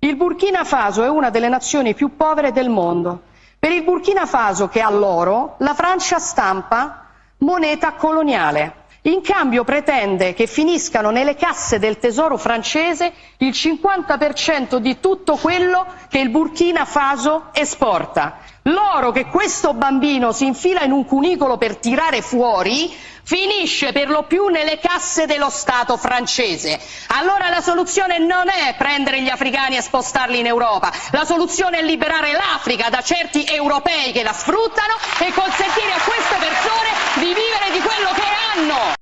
Il 0.00 0.16
Burkina 0.16 0.64
Faso 0.64 1.04
è 1.04 1.08
una 1.08 1.30
delle 1.30 1.48
nazioni 1.48 1.94
più 1.94 2.16
povere 2.16 2.50
del 2.50 2.68
mondo, 2.68 3.22
Per 3.60 3.70
il 3.70 3.84
Burkina 3.84 4.26
Faso, 4.26 4.66
che 4.66 4.80
ha 4.80 4.90
l'oro, 4.90 5.54
la 5.58 5.74
Francia 5.74 6.18
stampa 6.18 7.06
moneta 7.38 7.92
coloniale. 7.92 8.86
In 9.02 9.20
cambio 9.22 9.62
pretende 9.62 10.34
che 10.34 10.48
finiscano 10.48 11.10
nelle 11.10 11.36
casse 11.36 11.78
del 11.78 12.00
tesoro 12.00 12.36
francese 12.36 13.12
il 13.36 13.50
50% 13.50 14.78
di 14.78 14.98
tutto 14.98 15.36
quello 15.36 15.86
che 16.08 16.18
il 16.18 16.30
Burkina 16.30 16.84
Faso 16.84 17.50
esporta. 17.52 18.38
L'oro 18.62 19.12
che 19.12 19.26
questo 19.26 19.74
bambino 19.74 20.32
si 20.32 20.46
infila 20.46 20.82
in 20.82 20.90
un 20.90 21.04
cunicolo 21.06 21.56
per 21.56 21.76
tirare 21.76 22.20
fuori 22.20 22.92
finisce 23.30 23.92
per 23.92 24.08
lo 24.08 24.24
più 24.24 24.46
nelle 24.48 24.80
casse 24.80 25.24
dello 25.24 25.50
Stato 25.50 25.96
francese. 25.96 26.80
Allora 27.14 27.48
la 27.48 27.60
soluzione 27.60 28.18
non 28.18 28.48
è 28.48 28.74
prendere 28.76 29.22
gli 29.22 29.28
africani 29.28 29.76
e 29.76 29.82
spostarli 29.82 30.40
in 30.40 30.46
Europa, 30.46 30.90
la 31.12 31.24
soluzione 31.24 31.78
è 31.78 31.82
liberare 31.82 32.32
l'Africa 32.32 32.88
da 32.90 33.00
certi 33.02 33.44
europei 33.46 34.10
che 34.10 34.24
la 34.24 34.32
sfruttano 34.32 34.94
e 35.20 35.32
consentire 35.32 35.92
a 35.92 36.00
queste 36.02 36.36
persone 36.40 36.90
di 37.22 37.26
vivere 37.26 37.70
di 37.70 37.78
quello 37.78 38.10
che 38.14 38.26
hanno. 38.52 38.94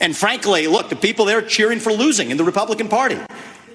And 0.00 0.14
frankly, 0.14 0.66
look, 0.66 0.88
the 0.88 0.96
people 0.96 1.26
there 1.26 1.36
are 1.38 1.46
cheering 1.46 1.80
for 1.80 1.92
losing 1.92 2.30
in 2.30 2.38
the 2.38 2.44
Republican 2.44 2.88
Party. 2.88 3.18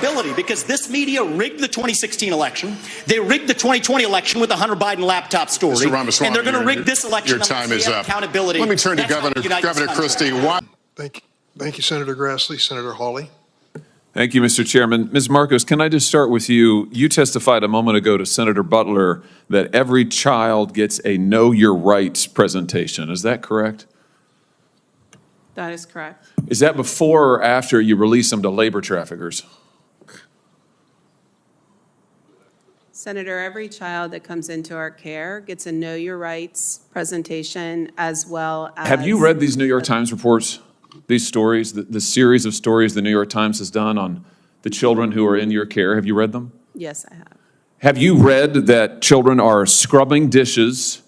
need 0.00 0.06
accountability 0.06 0.34
because 0.34 0.64
this 0.64 0.88
media 0.88 1.22
rigged 1.22 1.60
the 1.60 1.68
2016 1.68 2.32
election. 2.32 2.76
They 3.06 3.20
rigged 3.20 3.48
the 3.48 3.54
2020 3.54 4.04
election 4.04 4.40
with 4.40 4.50
the 4.50 4.56
Hunter 4.56 4.76
Biden 4.76 5.00
laptop 5.00 5.50
story. 5.50 5.76
Mr. 5.76 5.92
Ramaswamy, 5.92 6.26
and 6.26 6.36
they're 6.36 6.42
going 6.42 6.58
to 6.58 6.66
rig 6.66 6.84
this 6.84 7.04
election 7.04 7.36
Your 7.36 7.44
time 7.44 7.72
is 7.72 7.86
up. 7.88 8.06
Accountability. 8.06 8.60
Let 8.60 8.68
me 8.68 8.76
turn 8.76 8.96
to 8.96 9.02
That's 9.02 9.14
how 9.14 9.20
Governor, 9.20 9.34
we 9.36 9.42
unite 9.42 9.62
this 9.62 9.78
Governor 9.78 9.86
country. 9.86 10.02
Christie. 10.02 10.32
Why? 10.32 10.60
Thank, 10.96 11.22
thank 11.56 11.76
you, 11.76 11.82
Senator 11.82 12.16
Grassley. 12.16 12.60
Senator 12.60 12.92
Hawley. 12.92 13.30
Thank 14.14 14.34
you, 14.34 14.40
Mr. 14.40 14.66
Chairman. 14.66 15.10
Ms. 15.12 15.30
Marcos, 15.30 15.64
can 15.64 15.80
I 15.80 15.88
just 15.88 16.08
start 16.08 16.30
with 16.30 16.48
you? 16.48 16.88
You 16.90 17.08
testified 17.08 17.62
a 17.62 17.68
moment 17.68 17.98
ago 17.98 18.16
to 18.16 18.26
Senator 18.26 18.62
Butler 18.62 19.22
that 19.48 19.72
every 19.74 20.04
child 20.04 20.74
gets 20.74 21.00
a 21.04 21.18
Know 21.18 21.52
Your 21.52 21.74
Rights 21.74 22.26
presentation. 22.26 23.10
Is 23.10 23.22
that 23.22 23.42
correct? 23.42 23.86
That 25.54 25.72
is 25.72 25.86
correct. 25.86 26.26
Is 26.48 26.60
that 26.60 26.76
before 26.76 27.34
or 27.34 27.42
after 27.42 27.80
you 27.80 27.96
release 27.96 28.30
them 28.30 28.42
to 28.42 28.50
labor 28.50 28.80
traffickers? 28.80 29.44
Senator, 32.98 33.38
every 33.38 33.68
child 33.68 34.10
that 34.10 34.24
comes 34.24 34.48
into 34.48 34.74
our 34.74 34.90
care 34.90 35.38
gets 35.38 35.68
a 35.68 35.72
Know 35.72 35.94
Your 35.94 36.18
Rights 36.18 36.80
presentation 36.90 37.92
as 37.96 38.26
well 38.26 38.72
as. 38.76 38.88
Have 38.88 39.06
you 39.06 39.20
read 39.20 39.38
these 39.38 39.56
New 39.56 39.66
York 39.66 39.84
Times 39.84 40.10
reports, 40.10 40.58
these 41.06 41.24
stories, 41.24 41.74
the, 41.74 41.82
the 41.82 42.00
series 42.00 42.44
of 42.44 42.56
stories 42.56 42.94
the 42.94 43.00
New 43.00 43.12
York 43.12 43.30
Times 43.30 43.60
has 43.60 43.70
done 43.70 43.98
on 43.98 44.24
the 44.62 44.68
children 44.68 45.12
who 45.12 45.24
are 45.24 45.36
in 45.36 45.52
your 45.52 45.64
care? 45.64 45.94
Have 45.94 46.06
you 46.06 46.14
read 46.16 46.32
them? 46.32 46.50
Yes, 46.74 47.06
I 47.08 47.14
have. 47.14 47.36
Have 47.82 47.98
you 47.98 48.16
read 48.16 48.66
that 48.66 49.00
children 49.00 49.38
are 49.38 49.64
scrubbing 49.64 50.28
dishes? 50.28 51.00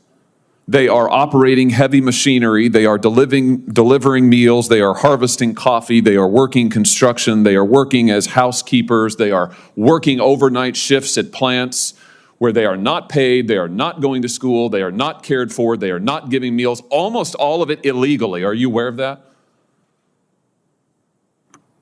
They 0.70 0.86
are 0.86 1.10
operating 1.10 1.70
heavy 1.70 2.00
machinery. 2.00 2.68
They 2.68 2.86
are 2.86 2.96
delivering, 2.96 3.62
delivering 3.62 4.28
meals. 4.28 4.68
They 4.68 4.80
are 4.80 4.94
harvesting 4.94 5.52
coffee. 5.52 6.00
They 6.00 6.14
are 6.14 6.28
working 6.28 6.70
construction. 6.70 7.42
They 7.42 7.56
are 7.56 7.64
working 7.64 8.08
as 8.08 8.26
housekeepers. 8.26 9.16
They 9.16 9.32
are 9.32 9.52
working 9.74 10.20
overnight 10.20 10.76
shifts 10.76 11.18
at 11.18 11.32
plants 11.32 11.94
where 12.38 12.52
they 12.52 12.66
are 12.66 12.76
not 12.76 13.08
paid. 13.08 13.48
They 13.48 13.56
are 13.56 13.68
not 13.68 14.00
going 14.00 14.22
to 14.22 14.28
school. 14.28 14.68
They 14.68 14.82
are 14.82 14.92
not 14.92 15.24
cared 15.24 15.52
for. 15.52 15.76
They 15.76 15.90
are 15.90 15.98
not 15.98 16.30
giving 16.30 16.54
meals. 16.54 16.84
Almost 16.88 17.34
all 17.34 17.62
of 17.62 17.70
it 17.70 17.84
illegally. 17.84 18.44
Are 18.44 18.54
you 18.54 18.68
aware 18.68 18.86
of 18.86 18.96
that? 18.98 19.24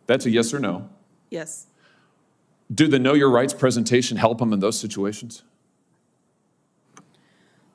That's 0.07 0.25
a 0.25 0.30
yes 0.30 0.54
or 0.54 0.61
no. 0.61 0.88
Yes. 1.28 1.66
Do 2.75 2.88
the 2.88 2.99
Know 2.99 3.12
Your 3.12 3.30
Rights 3.30 3.52
presentation 3.52 4.16
help 4.16 4.38
them 4.38 4.54
in 4.54 4.61
those 4.61 4.80
situations? 4.80 5.42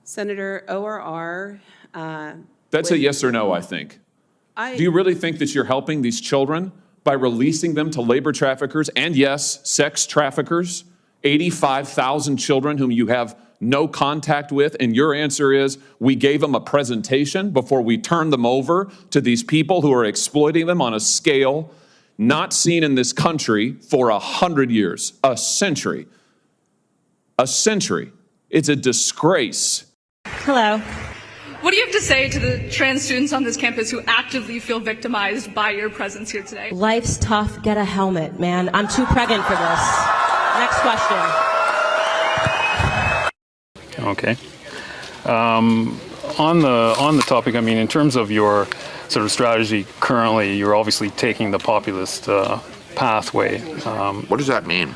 Senator 0.04 0.66
ORR, 0.68 1.62
uh, 1.94 2.34
That's 2.72 2.92
a 2.92 2.98
yes 2.98 3.24
or 3.24 3.32
no, 3.32 3.52
I 3.52 3.62
think. 3.62 4.00
I. 4.56 4.76
Do 4.76 4.84
you 4.84 4.92
really 4.92 5.16
think 5.16 5.40
that 5.40 5.56
you're 5.56 5.64
helping 5.66 6.02
these 6.02 6.20
children 6.20 6.72
by 7.04 7.14
releasing 7.14 7.74
them 7.74 7.90
to 7.92 8.02
labor 8.02 8.32
traffickers 8.32 8.90
and, 8.90 9.16
yes, 9.16 9.68
sex 9.70 10.06
traffickers? 10.06 10.84
85,000 11.24 12.38
children 12.38 12.78
whom 12.78 12.92
you 12.92 13.08
have 13.08 13.38
no 13.62 13.88
contact 13.88 14.52
with, 14.52 14.76
and 14.80 14.94
your 14.94 15.14
answer 15.14 15.54
is 15.54 15.78
we 16.00 16.16
gave 16.16 16.42
them 16.42 16.54
a 16.54 16.60
presentation 16.60 17.52
before 17.52 17.82
we 17.82 17.98
turned 17.98 18.34
them 18.34 18.46
over 18.46 18.92
to 19.10 19.22
these 19.22 19.42
people 19.42 19.82
who 19.82 19.94
are 19.94 20.04
exploiting 20.04 20.66
them 20.66 20.82
on 20.82 20.94
a 20.94 21.00
scale 21.00 21.72
not 22.18 22.54
seen 22.54 22.84
in 22.84 22.96
this 22.96 23.14
country 23.14 23.74
for 23.74 24.10
a 24.10 24.20
hundred 24.20 24.70
years, 24.70 25.14
a 25.24 25.36
century. 25.38 26.08
A 27.40 27.48
century. 27.48 28.12
It's 28.50 28.70
a 28.70 28.76
disgrace. 28.76 29.86
Hello. 30.46 30.78
What 31.62 31.72
do 31.72 31.78
you 31.78 31.86
have 31.86 31.94
to 31.94 32.02
say 32.02 32.28
to 32.28 32.38
the 32.38 32.70
trans 32.70 33.02
students 33.02 33.32
on 33.32 33.46
this 33.46 33.56
campus 33.56 33.90
who 33.90 34.02
actively 34.08 34.60
feel 34.60 34.82
victimized 34.82 35.56
by 35.56 35.70
your 35.70 35.90
presence 35.90 36.30
here 36.30 36.44
today? 36.44 36.70
Life's 36.72 37.18
tough. 37.18 37.62
Get 37.62 37.78
a 37.78 37.86
helmet, 37.86 38.42
man. 38.42 38.70
I'm 38.74 38.90
too 38.90 39.06
pregnant 39.06 39.42
for 39.46 39.56
this. 39.56 39.80
Next 40.58 40.80
question. 40.82 41.18
Okay. 44.06 44.36
Um, 45.24 45.98
on 46.38 46.60
the 46.60 46.94
on 47.00 47.16
the 47.16 47.24
topic, 47.24 47.56
I 47.56 47.62
mean, 47.62 47.78
in 47.78 47.88
terms 47.88 48.18
of 48.18 48.30
your 48.30 48.68
sort 49.08 49.24
of 49.24 49.32
strategy 49.32 49.88
currently, 50.02 50.58
you're 50.58 50.76
obviously 50.76 51.10
taking 51.12 51.52
the 51.52 51.60
populist 51.60 52.28
uh, 52.28 52.60
pathway. 52.96 53.62
Um, 53.84 54.24
What 54.24 54.40
does 54.40 54.48
that 54.48 54.68
mean? 54.68 54.94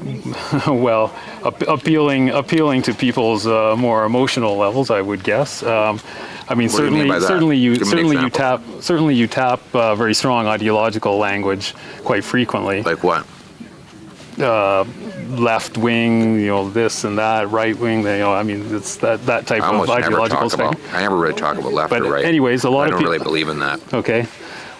well, 0.66 1.14
ap- 1.44 1.62
appealing 1.62 2.30
appealing 2.30 2.82
to 2.82 2.94
people's 2.94 3.46
uh, 3.46 3.74
more 3.76 4.04
emotional 4.04 4.56
levels, 4.56 4.90
I 4.90 5.00
would 5.00 5.22
guess. 5.22 5.62
Um, 5.62 6.00
I 6.48 6.54
mean, 6.54 6.70
What 6.70 6.78
do 6.78 6.84
you 6.86 6.90
mean 6.90 7.20
certainly, 7.20 7.20
certainly 7.20 7.56
you 7.58 7.76
Give 7.76 7.86
certainly 7.86 8.16
you 8.18 8.30
tap 8.30 8.62
certainly 8.80 9.14
you 9.14 9.26
tap 9.26 9.60
uh, 9.74 9.94
very 9.94 10.14
strong 10.14 10.46
ideological 10.46 11.16
language 11.18 11.74
quite 12.04 12.24
frequently. 12.24 12.82
Like 12.82 13.04
what? 13.04 13.26
Uh, 14.38 14.84
left 15.28 15.76
wing, 15.76 16.40
you 16.40 16.46
know, 16.46 16.70
this 16.70 17.04
and 17.04 17.18
that, 17.18 17.50
right 17.50 17.76
wing. 17.78 17.98
You 18.00 18.18
know, 18.18 18.32
I 18.32 18.42
mean, 18.42 18.74
it's 18.74 18.96
that 18.96 19.24
that 19.26 19.46
type 19.46 19.62
of 19.62 19.88
ideological 19.90 20.48
talk 20.48 20.58
about. 20.74 20.94
I 20.94 21.02
never 21.02 21.16
really 21.16 21.34
talk 21.34 21.58
about 21.58 21.72
left 21.72 21.90
But 21.90 22.02
or 22.02 22.12
right. 22.12 22.24
anyways, 22.24 22.64
a 22.64 22.70
lot 22.70 22.82
I 22.82 22.84
of 22.86 22.90
don't 22.92 23.00
peop- 23.00 23.08
really 23.10 23.18
believe 23.22 23.48
in 23.48 23.58
that. 23.58 23.80
Okay. 23.92 24.26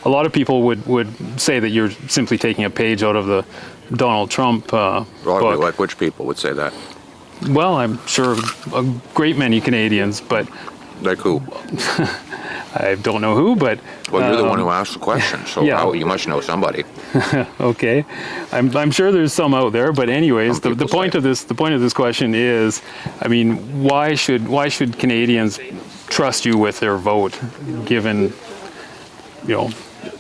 A 0.07 0.09
lot 0.09 0.25
of 0.25 0.33
people 0.33 0.63
would, 0.63 0.87
would 0.87 1.39
say 1.39 1.61
that 1.61 1.69
you're 1.69 1.91
simply 2.09 2.39
taking 2.39 2.65
a 2.65 2.71
page 2.71 3.03
out 3.03 3.17
of 3.17 3.27
the 3.27 3.45
Donald 3.93 4.31
Trump 4.31 4.73
uh, 4.73 5.05
book. 5.25 5.59
like 5.59 5.79
which 5.79 5.99
people 5.99 6.27
would 6.27 6.39
say 6.39 6.53
that? 6.53 6.73
Well, 7.49 7.75
I'm 7.75 8.05
sure 8.07 8.37
a 8.75 8.85
great 9.15 9.37
many 9.37 9.61
Canadians, 9.61 10.21
but 10.21 10.49
Like 11.03 11.19
who? 11.19 11.43
I 12.73 12.95
don't 13.03 13.21
know 13.21 13.35
who, 13.35 13.57
but. 13.57 13.81
Well, 14.13 14.29
you're 14.29 14.37
the 14.37 14.45
one 14.49 14.61
um, 14.61 14.67
who 14.67 14.71
asked 14.71 14.93
the 14.93 15.01
question, 15.01 15.45
so 15.47 15.63
yeah. 15.63 15.79
how- 15.79 15.93
you 15.93 16.07
must 16.07 16.29
know 16.29 16.41
somebody. 16.41 16.85
okay, 17.61 18.05
I'm, 18.53 18.77
I'm 18.77 18.91
sure 18.93 19.11
there's 19.11 19.33
some 19.33 19.55
out 19.55 19.73
there, 19.73 19.93
but 19.93 20.09
anyways, 20.09 20.63
Some 20.63 20.75
the, 20.75 20.85
the 20.85 20.91
point 20.91 21.15
of 21.17 21.23
this 21.25 21.43
the 21.45 21.55
point 21.55 21.75
of 21.75 21.81
this 21.81 21.93
question 21.93 22.35
is, 22.35 22.83
I 23.21 23.27
mean, 23.29 23.83
why 23.83 24.15
should 24.15 24.47
why 24.47 24.69
should 24.69 24.99
Canadians 24.99 25.59
trust 26.09 26.45
you 26.45 26.59
with 26.59 26.79
their 26.81 26.97
vote, 26.97 27.39
given, 27.87 28.33
you 29.47 29.55
know, 29.57 29.71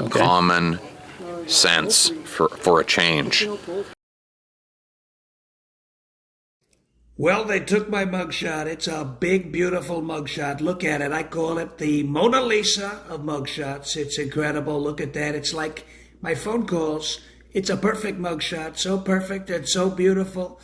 Okay. 0.00 0.20
Common 0.20 0.80
sense 1.46 2.10
for, 2.24 2.48
for 2.48 2.80
a 2.80 2.84
change. 2.84 3.46
Well, 7.16 7.44
they 7.44 7.60
took 7.60 7.88
my 7.88 8.04
mugshot. 8.04 8.66
It's 8.66 8.88
a 8.88 9.04
big, 9.04 9.52
beautiful 9.52 10.02
mugshot. 10.02 10.60
Look 10.60 10.82
at 10.82 11.00
it. 11.00 11.12
I 11.12 11.22
call 11.22 11.58
it 11.58 11.78
the 11.78 12.02
Mona 12.02 12.42
Lisa 12.42 13.02
of 13.08 13.20
mugshots. 13.20 13.96
It's 13.96 14.18
incredible. 14.18 14.82
Look 14.82 15.00
at 15.00 15.12
that. 15.12 15.36
It's 15.36 15.54
like 15.54 15.86
my 16.20 16.34
phone 16.34 16.66
calls. 16.66 17.20
It's 17.52 17.70
a 17.70 17.76
perfect 17.76 18.18
mugshot. 18.18 18.78
So 18.78 18.98
perfect 18.98 19.48
and 19.48 19.68
so 19.68 19.90
beautiful. 19.90 20.60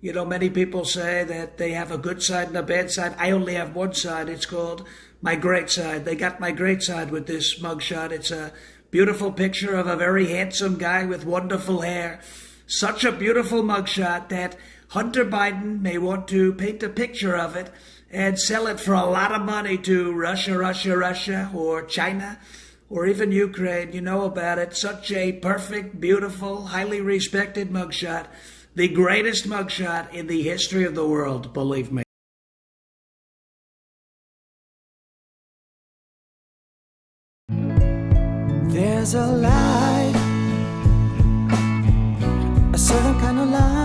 You 0.00 0.12
know, 0.12 0.24
many 0.24 0.50
people 0.50 0.84
say 0.84 1.22
that 1.22 1.58
they 1.58 1.70
have 1.70 1.92
a 1.92 1.98
good 1.98 2.20
side 2.20 2.48
and 2.48 2.56
a 2.56 2.64
bad 2.64 2.90
side. 2.90 3.14
I 3.16 3.30
only 3.30 3.54
have 3.54 3.76
one 3.76 3.94
side. 3.94 4.28
It's 4.28 4.46
called 4.46 4.84
my 5.22 5.36
great 5.36 5.70
side. 5.70 6.04
They 6.04 6.16
got 6.16 6.40
my 6.40 6.50
great 6.50 6.82
side 6.82 7.10
with 7.10 7.26
this 7.26 7.60
mugshot. 7.60 8.10
It's 8.10 8.32
a 8.32 8.52
beautiful 8.90 9.32
picture 9.32 9.74
of 9.76 9.86
a 9.86 9.96
very 9.96 10.26
handsome 10.26 10.76
guy 10.76 11.04
with 11.04 11.24
wonderful 11.24 11.80
hair. 11.80 12.20
Such 12.66 13.04
a 13.04 13.12
beautiful 13.12 13.62
mugshot 13.62 14.28
that 14.28 14.56
Hunter 14.88 15.24
Biden 15.24 15.80
may 15.80 15.96
want 15.96 16.28
to 16.28 16.52
paint 16.52 16.82
a 16.82 16.88
picture 16.88 17.36
of 17.36 17.56
it 17.56 17.70
and 18.10 18.38
sell 18.38 18.66
it 18.66 18.80
for 18.80 18.92
a 18.92 19.06
lot 19.06 19.32
of 19.32 19.42
money 19.42 19.78
to 19.78 20.12
Russia, 20.12 20.58
Russia, 20.58 20.96
Russia, 20.96 21.50
or 21.54 21.82
China, 21.82 22.38
or 22.90 23.06
even 23.06 23.32
Ukraine. 23.32 23.92
You 23.92 24.02
know 24.02 24.24
about 24.24 24.58
it. 24.58 24.76
Such 24.76 25.10
a 25.12 25.32
perfect, 25.32 25.98
beautiful, 25.98 26.66
highly 26.66 27.00
respected 27.00 27.70
mugshot. 27.70 28.26
The 28.74 28.88
greatest 28.88 29.48
mugshot 29.48 30.12
in 30.12 30.26
the 30.26 30.42
history 30.42 30.84
of 30.84 30.94
the 30.94 31.06
world, 31.06 31.54
believe 31.54 31.90
me. 31.92 32.01
A 39.14 39.18
certain 42.78 43.20
kind 43.20 43.40
of 43.40 43.50
light 43.50 43.81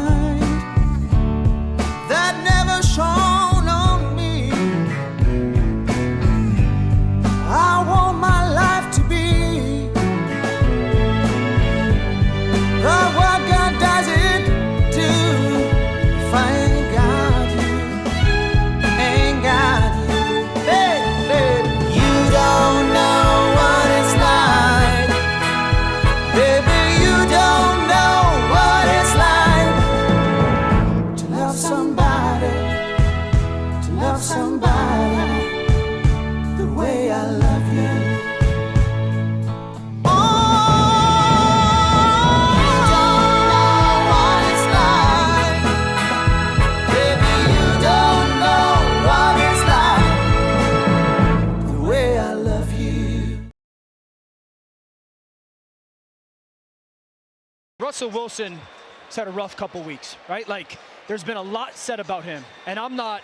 Russell 57.98 58.12
Wilson 58.12 58.60
has 59.08 59.16
had 59.16 59.28
a 59.28 59.32
rough 59.32 59.58
couple 59.58 59.82
weeks, 59.82 60.18
right? 60.30 60.48
Like, 60.48 60.78
there's 61.08 61.24
been 61.24 61.36
a 61.36 61.42
lot 61.42 61.74
said 61.76 62.00
about 62.00 62.24
him, 62.26 62.46
and 62.68 62.78
I'm 62.78 62.96
not. 62.96 63.24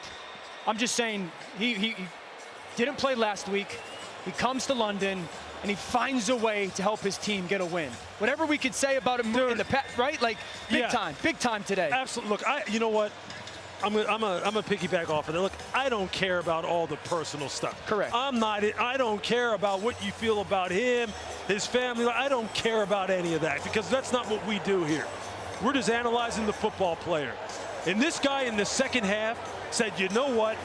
I'm 0.66 0.80
just 0.80 0.96
saying 0.96 1.32
he, 1.60 1.76
he, 1.76 1.90
he 1.90 2.06
didn't 2.76 2.98
play 2.98 3.14
last 3.14 3.48
week. 3.48 3.68
He 4.26 4.32
comes 4.32 4.66
to 4.66 4.74
London 4.74 5.28
and 5.62 5.70
he 5.70 5.76
finds 5.76 6.30
a 6.30 6.36
way 6.36 6.72
to 6.76 6.82
help 6.82 7.02
his 7.02 7.20
team 7.20 7.46
get 7.46 7.62
a 7.62 7.66
win. 7.66 7.92
Whatever 8.18 8.48
we 8.48 8.58
could 8.58 8.74
say 8.74 8.96
about 8.96 9.20
him 9.20 9.36
in 9.36 9.60
the 9.60 9.66
past, 9.66 9.96
right? 9.96 10.20
Like 10.24 10.38
big 10.72 10.80
Yeah. 10.80 10.88
time, 10.88 11.16
big 11.22 11.38
time 11.38 11.64
today. 11.64 11.92
Absolutely. 11.94 12.32
Look, 12.32 12.48
I, 12.48 12.64
you 12.68 12.80
know 12.80 12.90
what? 12.90 13.12
I'm 13.84 13.96
a, 13.98 14.04
I'm 14.06 14.24
a, 14.24 14.42
I'm 14.46 14.56
a 14.56 14.64
piggyback 14.64 15.10
off 15.10 15.28
of 15.28 15.34
that. 15.36 15.42
Look, 15.42 15.52
I 15.74 15.90
don't 15.90 16.12
care 16.12 16.40
about 16.40 16.64
all 16.64 16.88
the 16.88 16.96
personal 16.98 17.50
stuff. 17.50 17.86
Correct. 17.86 18.14
I'm 18.14 18.40
not. 18.40 18.64
I 18.80 18.96
don't 18.98 19.22
care 19.22 19.54
about 19.54 19.82
what 19.82 20.02
you 20.04 20.12
feel 20.12 20.40
about 20.42 20.72
him, 20.72 21.10
his 21.48 21.66
family. 21.66 22.06
I 22.08 22.30
don't 22.30 22.52
care 22.54 22.84
about 22.84 23.10
any 23.10 23.34
of 23.34 23.42
that 23.42 23.62
because 23.64 23.90
that's 23.90 24.14
not 24.14 24.30
what 24.30 24.46
we 24.48 24.60
do 24.60 24.84
here. 24.86 25.06
We're 25.62 25.74
just 25.74 25.90
analyzing 25.90 26.46
the 26.46 26.54
football 26.54 26.96
player. 26.96 27.34
And 27.86 28.02
this 28.02 28.20
guy 28.20 28.44
in 28.44 28.56
the 28.56 28.66
second 28.66 29.04
half 29.04 29.38
said, 29.72 29.92
you 29.98 30.08
know 30.10 30.34
what? 30.34 30.58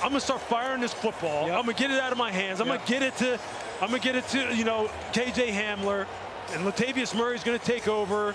I'm 0.00 0.10
gonna 0.10 0.20
start 0.20 0.40
firing 0.42 0.80
this 0.80 0.92
football. 0.92 1.46
I'm 1.46 1.62
gonna 1.62 1.72
get 1.72 1.90
it 1.90 1.98
out 2.00 2.12
of 2.12 2.18
my 2.18 2.30
hands. 2.30 2.60
I'm 2.60 2.68
Yep. 2.68 2.86
gonna 2.86 2.88
get 2.88 3.02
it 3.02 3.16
to, 3.16 3.34
I'm 3.80 3.88
gonna 3.88 3.98
get 3.98 4.14
it 4.14 4.28
to, 4.28 4.54
you 4.54 4.62
know, 4.62 4.88
KJ 5.12 5.50
Hamler, 5.52 6.06
and 6.52 6.64
Latavius 6.64 7.16
Murray's 7.16 7.42
gonna 7.42 7.58
take 7.58 7.88
over. 7.88 8.34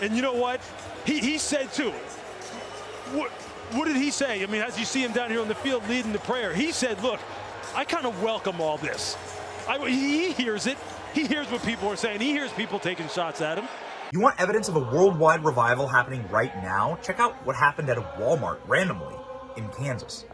And 0.00 0.14
you 0.14 0.22
know 0.22 0.32
what? 0.34 0.60
He, 1.04 1.18
he 1.18 1.38
said 1.38 1.72
too. 1.72 1.92
What, 3.12 3.30
what 3.72 3.86
did 3.86 3.96
he 3.96 4.10
say? 4.10 4.42
I 4.42 4.46
mean, 4.46 4.62
as 4.62 4.78
you 4.78 4.84
see 4.84 5.02
him 5.02 5.12
down 5.12 5.30
here 5.30 5.40
on 5.40 5.48
the 5.48 5.54
field 5.54 5.88
leading 5.88 6.12
the 6.12 6.18
prayer, 6.20 6.52
he 6.54 6.72
said, 6.72 7.02
"Look, 7.02 7.20
I 7.74 7.84
kind 7.84 8.06
of 8.06 8.22
welcome 8.22 8.60
all 8.60 8.78
this. 8.78 9.16
I, 9.68 9.78
he 9.88 10.32
hears 10.32 10.66
it. 10.66 10.78
He 11.14 11.26
hears 11.26 11.50
what 11.50 11.62
people 11.64 11.88
are 11.88 11.96
saying. 11.96 12.20
He 12.20 12.30
hears 12.30 12.52
people 12.52 12.78
taking 12.78 13.08
shots 13.08 13.40
at 13.40 13.58
him." 13.58 13.68
You 14.12 14.20
want 14.20 14.40
evidence 14.40 14.68
of 14.68 14.76
a 14.76 14.80
worldwide 14.80 15.44
revival 15.44 15.86
happening 15.86 16.26
right 16.30 16.54
now? 16.62 16.98
Check 17.02 17.20
out 17.20 17.34
what 17.46 17.54
happened 17.54 17.88
at 17.90 17.98
a 17.98 18.02
Walmart 18.18 18.58
randomly 18.66 19.14
in 19.56 19.68
Kansas. 19.68 20.24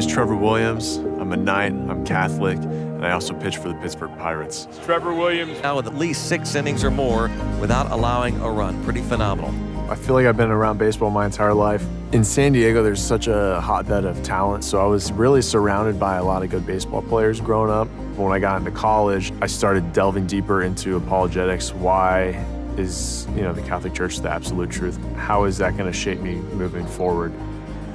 Is 0.00 0.06
Trevor 0.06 0.34
Williams. 0.34 0.96
I'm 0.96 1.30
a 1.32 1.36
Knight, 1.36 1.72
I'm 1.72 2.06
Catholic, 2.06 2.56
and 2.56 3.04
I 3.04 3.10
also 3.12 3.34
pitch 3.34 3.58
for 3.58 3.68
the 3.68 3.74
Pittsburgh 3.74 4.16
Pirates. 4.16 4.66
It's 4.70 4.78
Trevor 4.78 5.12
Williams. 5.12 5.60
Now 5.62 5.76
with 5.76 5.86
at 5.86 5.94
least 5.94 6.26
six 6.26 6.54
innings 6.54 6.82
or 6.82 6.90
more 6.90 7.28
without 7.60 7.90
allowing 7.90 8.40
a 8.40 8.50
run. 8.50 8.82
Pretty 8.82 9.02
phenomenal. 9.02 9.52
I 9.90 9.96
feel 9.96 10.14
like 10.14 10.24
I've 10.24 10.38
been 10.38 10.50
around 10.50 10.78
baseball 10.78 11.10
my 11.10 11.26
entire 11.26 11.52
life. 11.52 11.84
In 12.12 12.24
San 12.24 12.52
Diego, 12.52 12.82
there's 12.82 13.02
such 13.02 13.26
a 13.26 13.60
hotbed 13.60 14.06
of 14.06 14.22
talent, 14.22 14.64
so 14.64 14.80
I 14.80 14.86
was 14.86 15.12
really 15.12 15.42
surrounded 15.42 16.00
by 16.00 16.16
a 16.16 16.24
lot 16.24 16.42
of 16.42 16.48
good 16.48 16.66
baseball 16.66 17.02
players 17.02 17.38
growing 17.38 17.70
up. 17.70 17.86
When 18.16 18.32
I 18.32 18.38
got 18.38 18.56
into 18.56 18.70
college, 18.70 19.34
I 19.42 19.48
started 19.48 19.92
delving 19.92 20.26
deeper 20.26 20.62
into 20.62 20.96
apologetics. 20.96 21.74
Why 21.74 22.42
is, 22.78 23.26
you 23.36 23.42
know, 23.42 23.52
the 23.52 23.62
Catholic 23.62 23.92
Church 23.92 24.20
the 24.20 24.30
absolute 24.30 24.70
truth? 24.70 24.98
How 25.16 25.44
is 25.44 25.58
that 25.58 25.76
going 25.76 25.92
to 25.92 25.98
shape 25.98 26.20
me 26.20 26.36
moving 26.36 26.86
forward? 26.86 27.34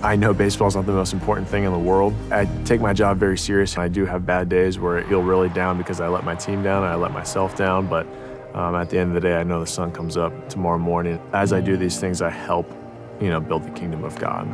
I 0.01 0.15
know 0.15 0.33
baseball 0.33 0.67
is 0.67 0.75
not 0.75 0.85
the 0.85 0.91
most 0.91 1.13
important 1.13 1.47
thing 1.47 1.63
in 1.63 1.71
the 1.71 1.79
world. 1.79 2.13
I 2.31 2.45
take 2.63 2.81
my 2.81 2.93
job 2.93 3.17
very 3.17 3.37
serious. 3.37 3.77
I 3.77 3.87
do 3.87 4.05
have 4.05 4.25
bad 4.25 4.49
days 4.49 4.79
where 4.79 4.97
I 4.97 5.03
feel 5.03 5.23
really 5.23 5.49
down 5.49 5.77
because 5.77 5.99
I 5.99 6.07
let 6.07 6.23
my 6.23 6.35
team 6.35 6.61
down 6.61 6.83
and 6.83 6.91
I 6.91 6.95
let 6.95 7.11
myself 7.11 7.55
down. 7.55 7.87
But 7.87 8.05
um, 8.53 8.75
at 8.75 8.89
the 8.89 8.97
end 8.99 9.09
of 9.09 9.21
the 9.21 9.27
day, 9.27 9.35
I 9.35 9.43
know 9.43 9.59
the 9.59 9.67
sun 9.67 9.91
comes 9.91 10.15
up 10.15 10.47
tomorrow 10.47 10.77
morning. 10.77 11.19
As 11.33 11.53
I 11.53 11.59
do 11.59 11.75
these 11.75 11.99
things, 11.99 12.21
I 12.21 12.29
help, 12.29 12.71
you 13.19 13.29
know, 13.29 13.39
build 13.39 13.63
the 13.63 13.71
kingdom 13.71 14.03
of 14.03 14.17
God. 14.19 14.47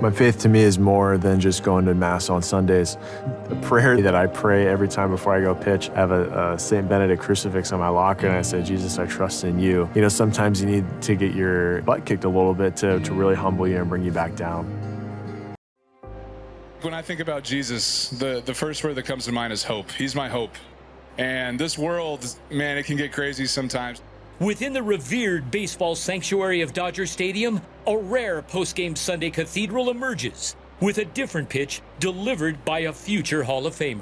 My 0.00 0.10
faith 0.10 0.38
to 0.38 0.48
me 0.48 0.60
is 0.60 0.78
more 0.78 1.18
than 1.18 1.40
just 1.40 1.62
going 1.62 1.84
to 1.84 1.94
Mass 1.94 2.30
on 2.30 2.40
Sundays. 2.40 2.96
The 3.50 3.56
prayer 3.56 4.00
that 4.00 4.14
I 4.14 4.28
pray 4.28 4.66
every 4.66 4.88
time 4.88 5.10
before 5.10 5.34
I 5.34 5.42
go 5.42 5.54
pitch, 5.54 5.90
I 5.90 5.96
have 5.96 6.10
a, 6.10 6.54
a 6.54 6.58
St. 6.58 6.88
Benedict 6.88 7.20
crucifix 7.20 7.70
on 7.70 7.80
my 7.80 7.88
locker, 7.88 8.26
and 8.26 8.34
I 8.34 8.40
say, 8.40 8.62
Jesus, 8.62 8.98
I 8.98 9.04
trust 9.04 9.44
in 9.44 9.58
you. 9.58 9.90
You 9.94 10.00
know, 10.00 10.08
sometimes 10.08 10.62
you 10.62 10.66
need 10.66 11.02
to 11.02 11.14
get 11.14 11.34
your 11.34 11.82
butt 11.82 12.06
kicked 12.06 12.24
a 12.24 12.30
little 12.30 12.54
bit 12.54 12.76
to, 12.76 12.98
to 13.00 13.12
really 13.12 13.34
humble 13.34 13.68
you 13.68 13.76
and 13.76 13.90
bring 13.90 14.02
you 14.02 14.10
back 14.10 14.34
down. 14.36 14.64
When 16.80 16.94
I 16.94 17.02
think 17.02 17.20
about 17.20 17.44
Jesus, 17.44 18.08
the, 18.08 18.42
the 18.46 18.54
first 18.54 18.82
word 18.82 18.94
that 18.94 19.04
comes 19.04 19.26
to 19.26 19.32
mind 19.32 19.52
is 19.52 19.62
hope. 19.62 19.90
He's 19.90 20.14
my 20.14 20.30
hope. 20.30 20.54
And 21.18 21.60
this 21.60 21.76
world, 21.76 22.34
man, 22.50 22.78
it 22.78 22.86
can 22.86 22.96
get 22.96 23.12
crazy 23.12 23.44
sometimes. 23.44 24.00
Within 24.40 24.72
the 24.72 24.82
revered 24.82 25.50
baseball 25.50 25.94
sanctuary 25.94 26.62
of 26.62 26.72
Dodger 26.72 27.04
Stadium, 27.04 27.60
a 27.86 27.94
rare 27.94 28.40
postgame 28.40 28.96
Sunday 28.96 29.28
cathedral 29.28 29.90
emerges 29.90 30.56
with 30.80 30.96
a 30.96 31.04
different 31.04 31.50
pitch 31.50 31.82
delivered 31.98 32.64
by 32.64 32.80
a 32.80 32.92
future 32.92 33.42
Hall 33.42 33.66
of 33.66 33.76
Famer. 33.76 34.00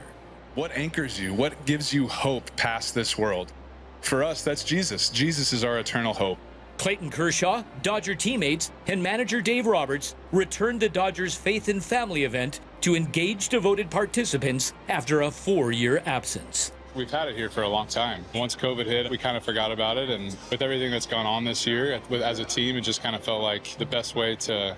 What 0.55 0.71
anchors 0.77 1.19
you? 1.19 1.35
What 1.35 1.67
gives 1.67 1.93
you 1.93 2.07
hope 2.07 2.55
past 2.55 2.95
this 2.95 3.19
world? 3.19 3.53
For 4.01 4.23
us, 4.23 4.45
that's 4.45 4.63
Jesus. 4.63 5.09
Jesus 5.09 5.53
is 5.53 5.65
our 5.65 5.81
eternal 5.81 6.15
hope. 6.15 6.39
Clayton 6.77 7.11
Kershaw, 7.11 7.65
Dodger 7.83 8.15
teammates, 8.15 8.71
and 8.87 9.03
manager 9.03 9.41
Dave 9.41 9.67
Roberts 9.67 10.15
returned 10.31 10.79
the 10.79 10.89
Dodgers 10.89 11.35
Faith 11.35 11.67
and 11.67 11.83
Family 11.83 12.23
event 12.23 12.61
to 12.83 12.95
engage 12.95 13.49
devoted 13.49 13.91
participants 13.91 14.73
after 14.89 15.23
a 15.23 15.33
four 15.33 15.73
year 15.73 16.01
absence. 16.07 16.71
We've 16.99 17.09
had 17.09 17.29
it 17.29 17.37
here 17.37 17.49
for 17.49 17.63
a 17.63 17.69
long 17.69 17.87
time. 17.87 18.25
Once 18.35 18.57
COVID 18.57 18.85
hit, 18.85 19.09
we 19.09 19.19
kind 19.19 19.37
of 19.37 19.45
forgot 19.45 19.71
about 19.71 19.99
it. 19.99 20.11
And 20.11 20.37
with 20.51 20.61
everything 20.63 20.91
that's 20.91 21.07
gone 21.07 21.27
on 21.27 21.45
this 21.45 21.65
year, 21.65 22.01
as 22.11 22.41
a 22.41 22.45
team, 22.45 22.77
it 22.77 22.81
just 22.81 23.05
kind 23.05 23.15
of 23.15 23.23
felt 23.23 23.41
like 23.41 23.79
the 23.79 23.87
best 23.87 24.17
way 24.17 24.35
to 24.35 24.77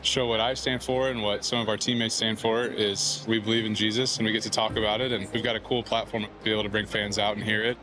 show 0.00 0.28
what 0.28 0.38
I 0.38 0.54
stand 0.54 0.84
for 0.84 1.08
and 1.08 1.24
what 1.24 1.44
some 1.44 1.58
of 1.58 1.68
our 1.68 1.76
teammates 1.76 2.14
stand 2.14 2.38
for 2.38 2.62
is 2.62 3.24
we 3.26 3.40
believe 3.40 3.64
in 3.64 3.74
Jesus 3.74 4.16
and 4.18 4.26
we 4.26 4.30
get 4.32 4.44
to 4.44 4.50
talk 4.50 4.76
about 4.76 5.00
it. 5.00 5.10
And 5.10 5.28
we've 5.32 5.42
got 5.42 5.56
a 5.56 5.60
cool 5.60 5.82
platform 5.82 6.22
to 6.22 6.28
be 6.44 6.52
able 6.52 6.62
to 6.62 6.68
bring 6.68 6.86
fans 6.86 7.18
out 7.18 7.34
and 7.34 7.44
hear 7.44 7.64
it. 7.64 7.76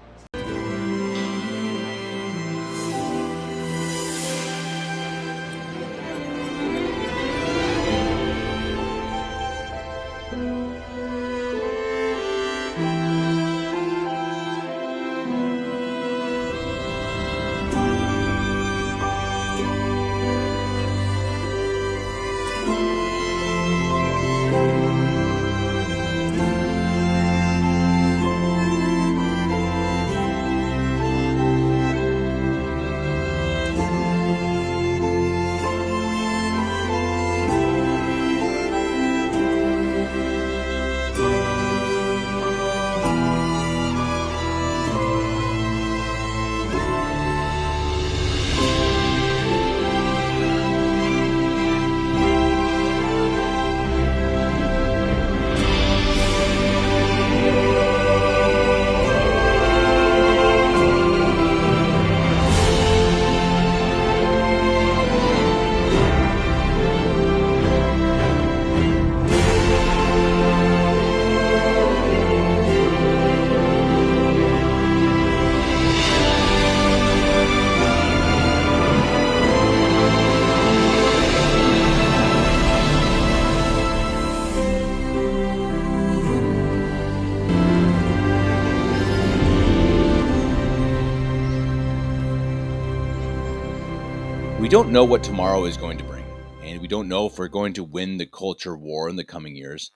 We 94.63 94.69
don't 94.69 94.93
know 94.93 95.04
what 95.04 95.26
tomorrow 95.26 95.65
is 95.65 95.76
going 95.76 95.97
to 95.97 96.06
bring, 96.06 96.23
and 96.63 96.80
we 96.80 96.88
don't 96.88 97.10
know 97.10 97.26
if 97.26 97.38
we're 97.38 97.49
going 97.49 97.73
to 97.73 97.84
win 97.84 98.15
the 98.15 98.26
culture 98.26 98.78
war 98.78 99.10
in 99.10 99.17
the 99.17 99.26
coming 99.26 99.58
years, 99.58 99.91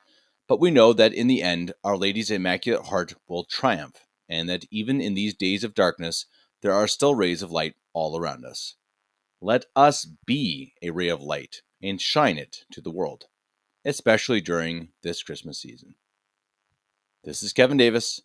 but 0.45 0.59
we 0.59 0.71
know 0.71 0.91
that 0.91 1.13
in 1.13 1.27
the 1.27 1.41
end, 1.41 1.71
Our 1.85 1.95
Lady's 1.95 2.29
Immaculate 2.29 2.87
Heart 2.87 3.13
will 3.29 3.45
triumph, 3.45 4.05
and 4.27 4.49
that 4.49 4.65
even 4.69 4.99
in 4.99 5.13
these 5.13 5.33
days 5.33 5.63
of 5.63 5.73
darkness, 5.73 6.25
there 6.61 6.73
are 6.73 6.85
still 6.85 7.15
rays 7.15 7.41
of 7.41 7.49
light 7.49 7.75
all 7.93 8.19
around 8.19 8.43
us. 8.43 8.75
Let 9.39 9.67
us 9.73 10.05
be 10.25 10.73
a 10.81 10.89
ray 10.89 11.07
of 11.07 11.21
light 11.21 11.61
and 11.81 12.01
shine 12.01 12.37
it 12.37 12.65
to 12.73 12.81
the 12.81 12.91
world, 12.91 13.27
especially 13.85 14.41
during 14.41 14.89
this 15.01 15.23
Christmas 15.23 15.61
season. 15.61 15.95
This 17.23 17.41
is 17.41 17.53
Kevin 17.53 17.77
Davis. 17.77 18.21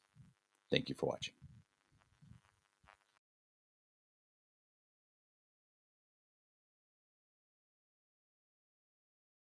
Thank 0.72 0.88
you 0.88 0.96
for 0.96 1.07
watching. 1.07 1.35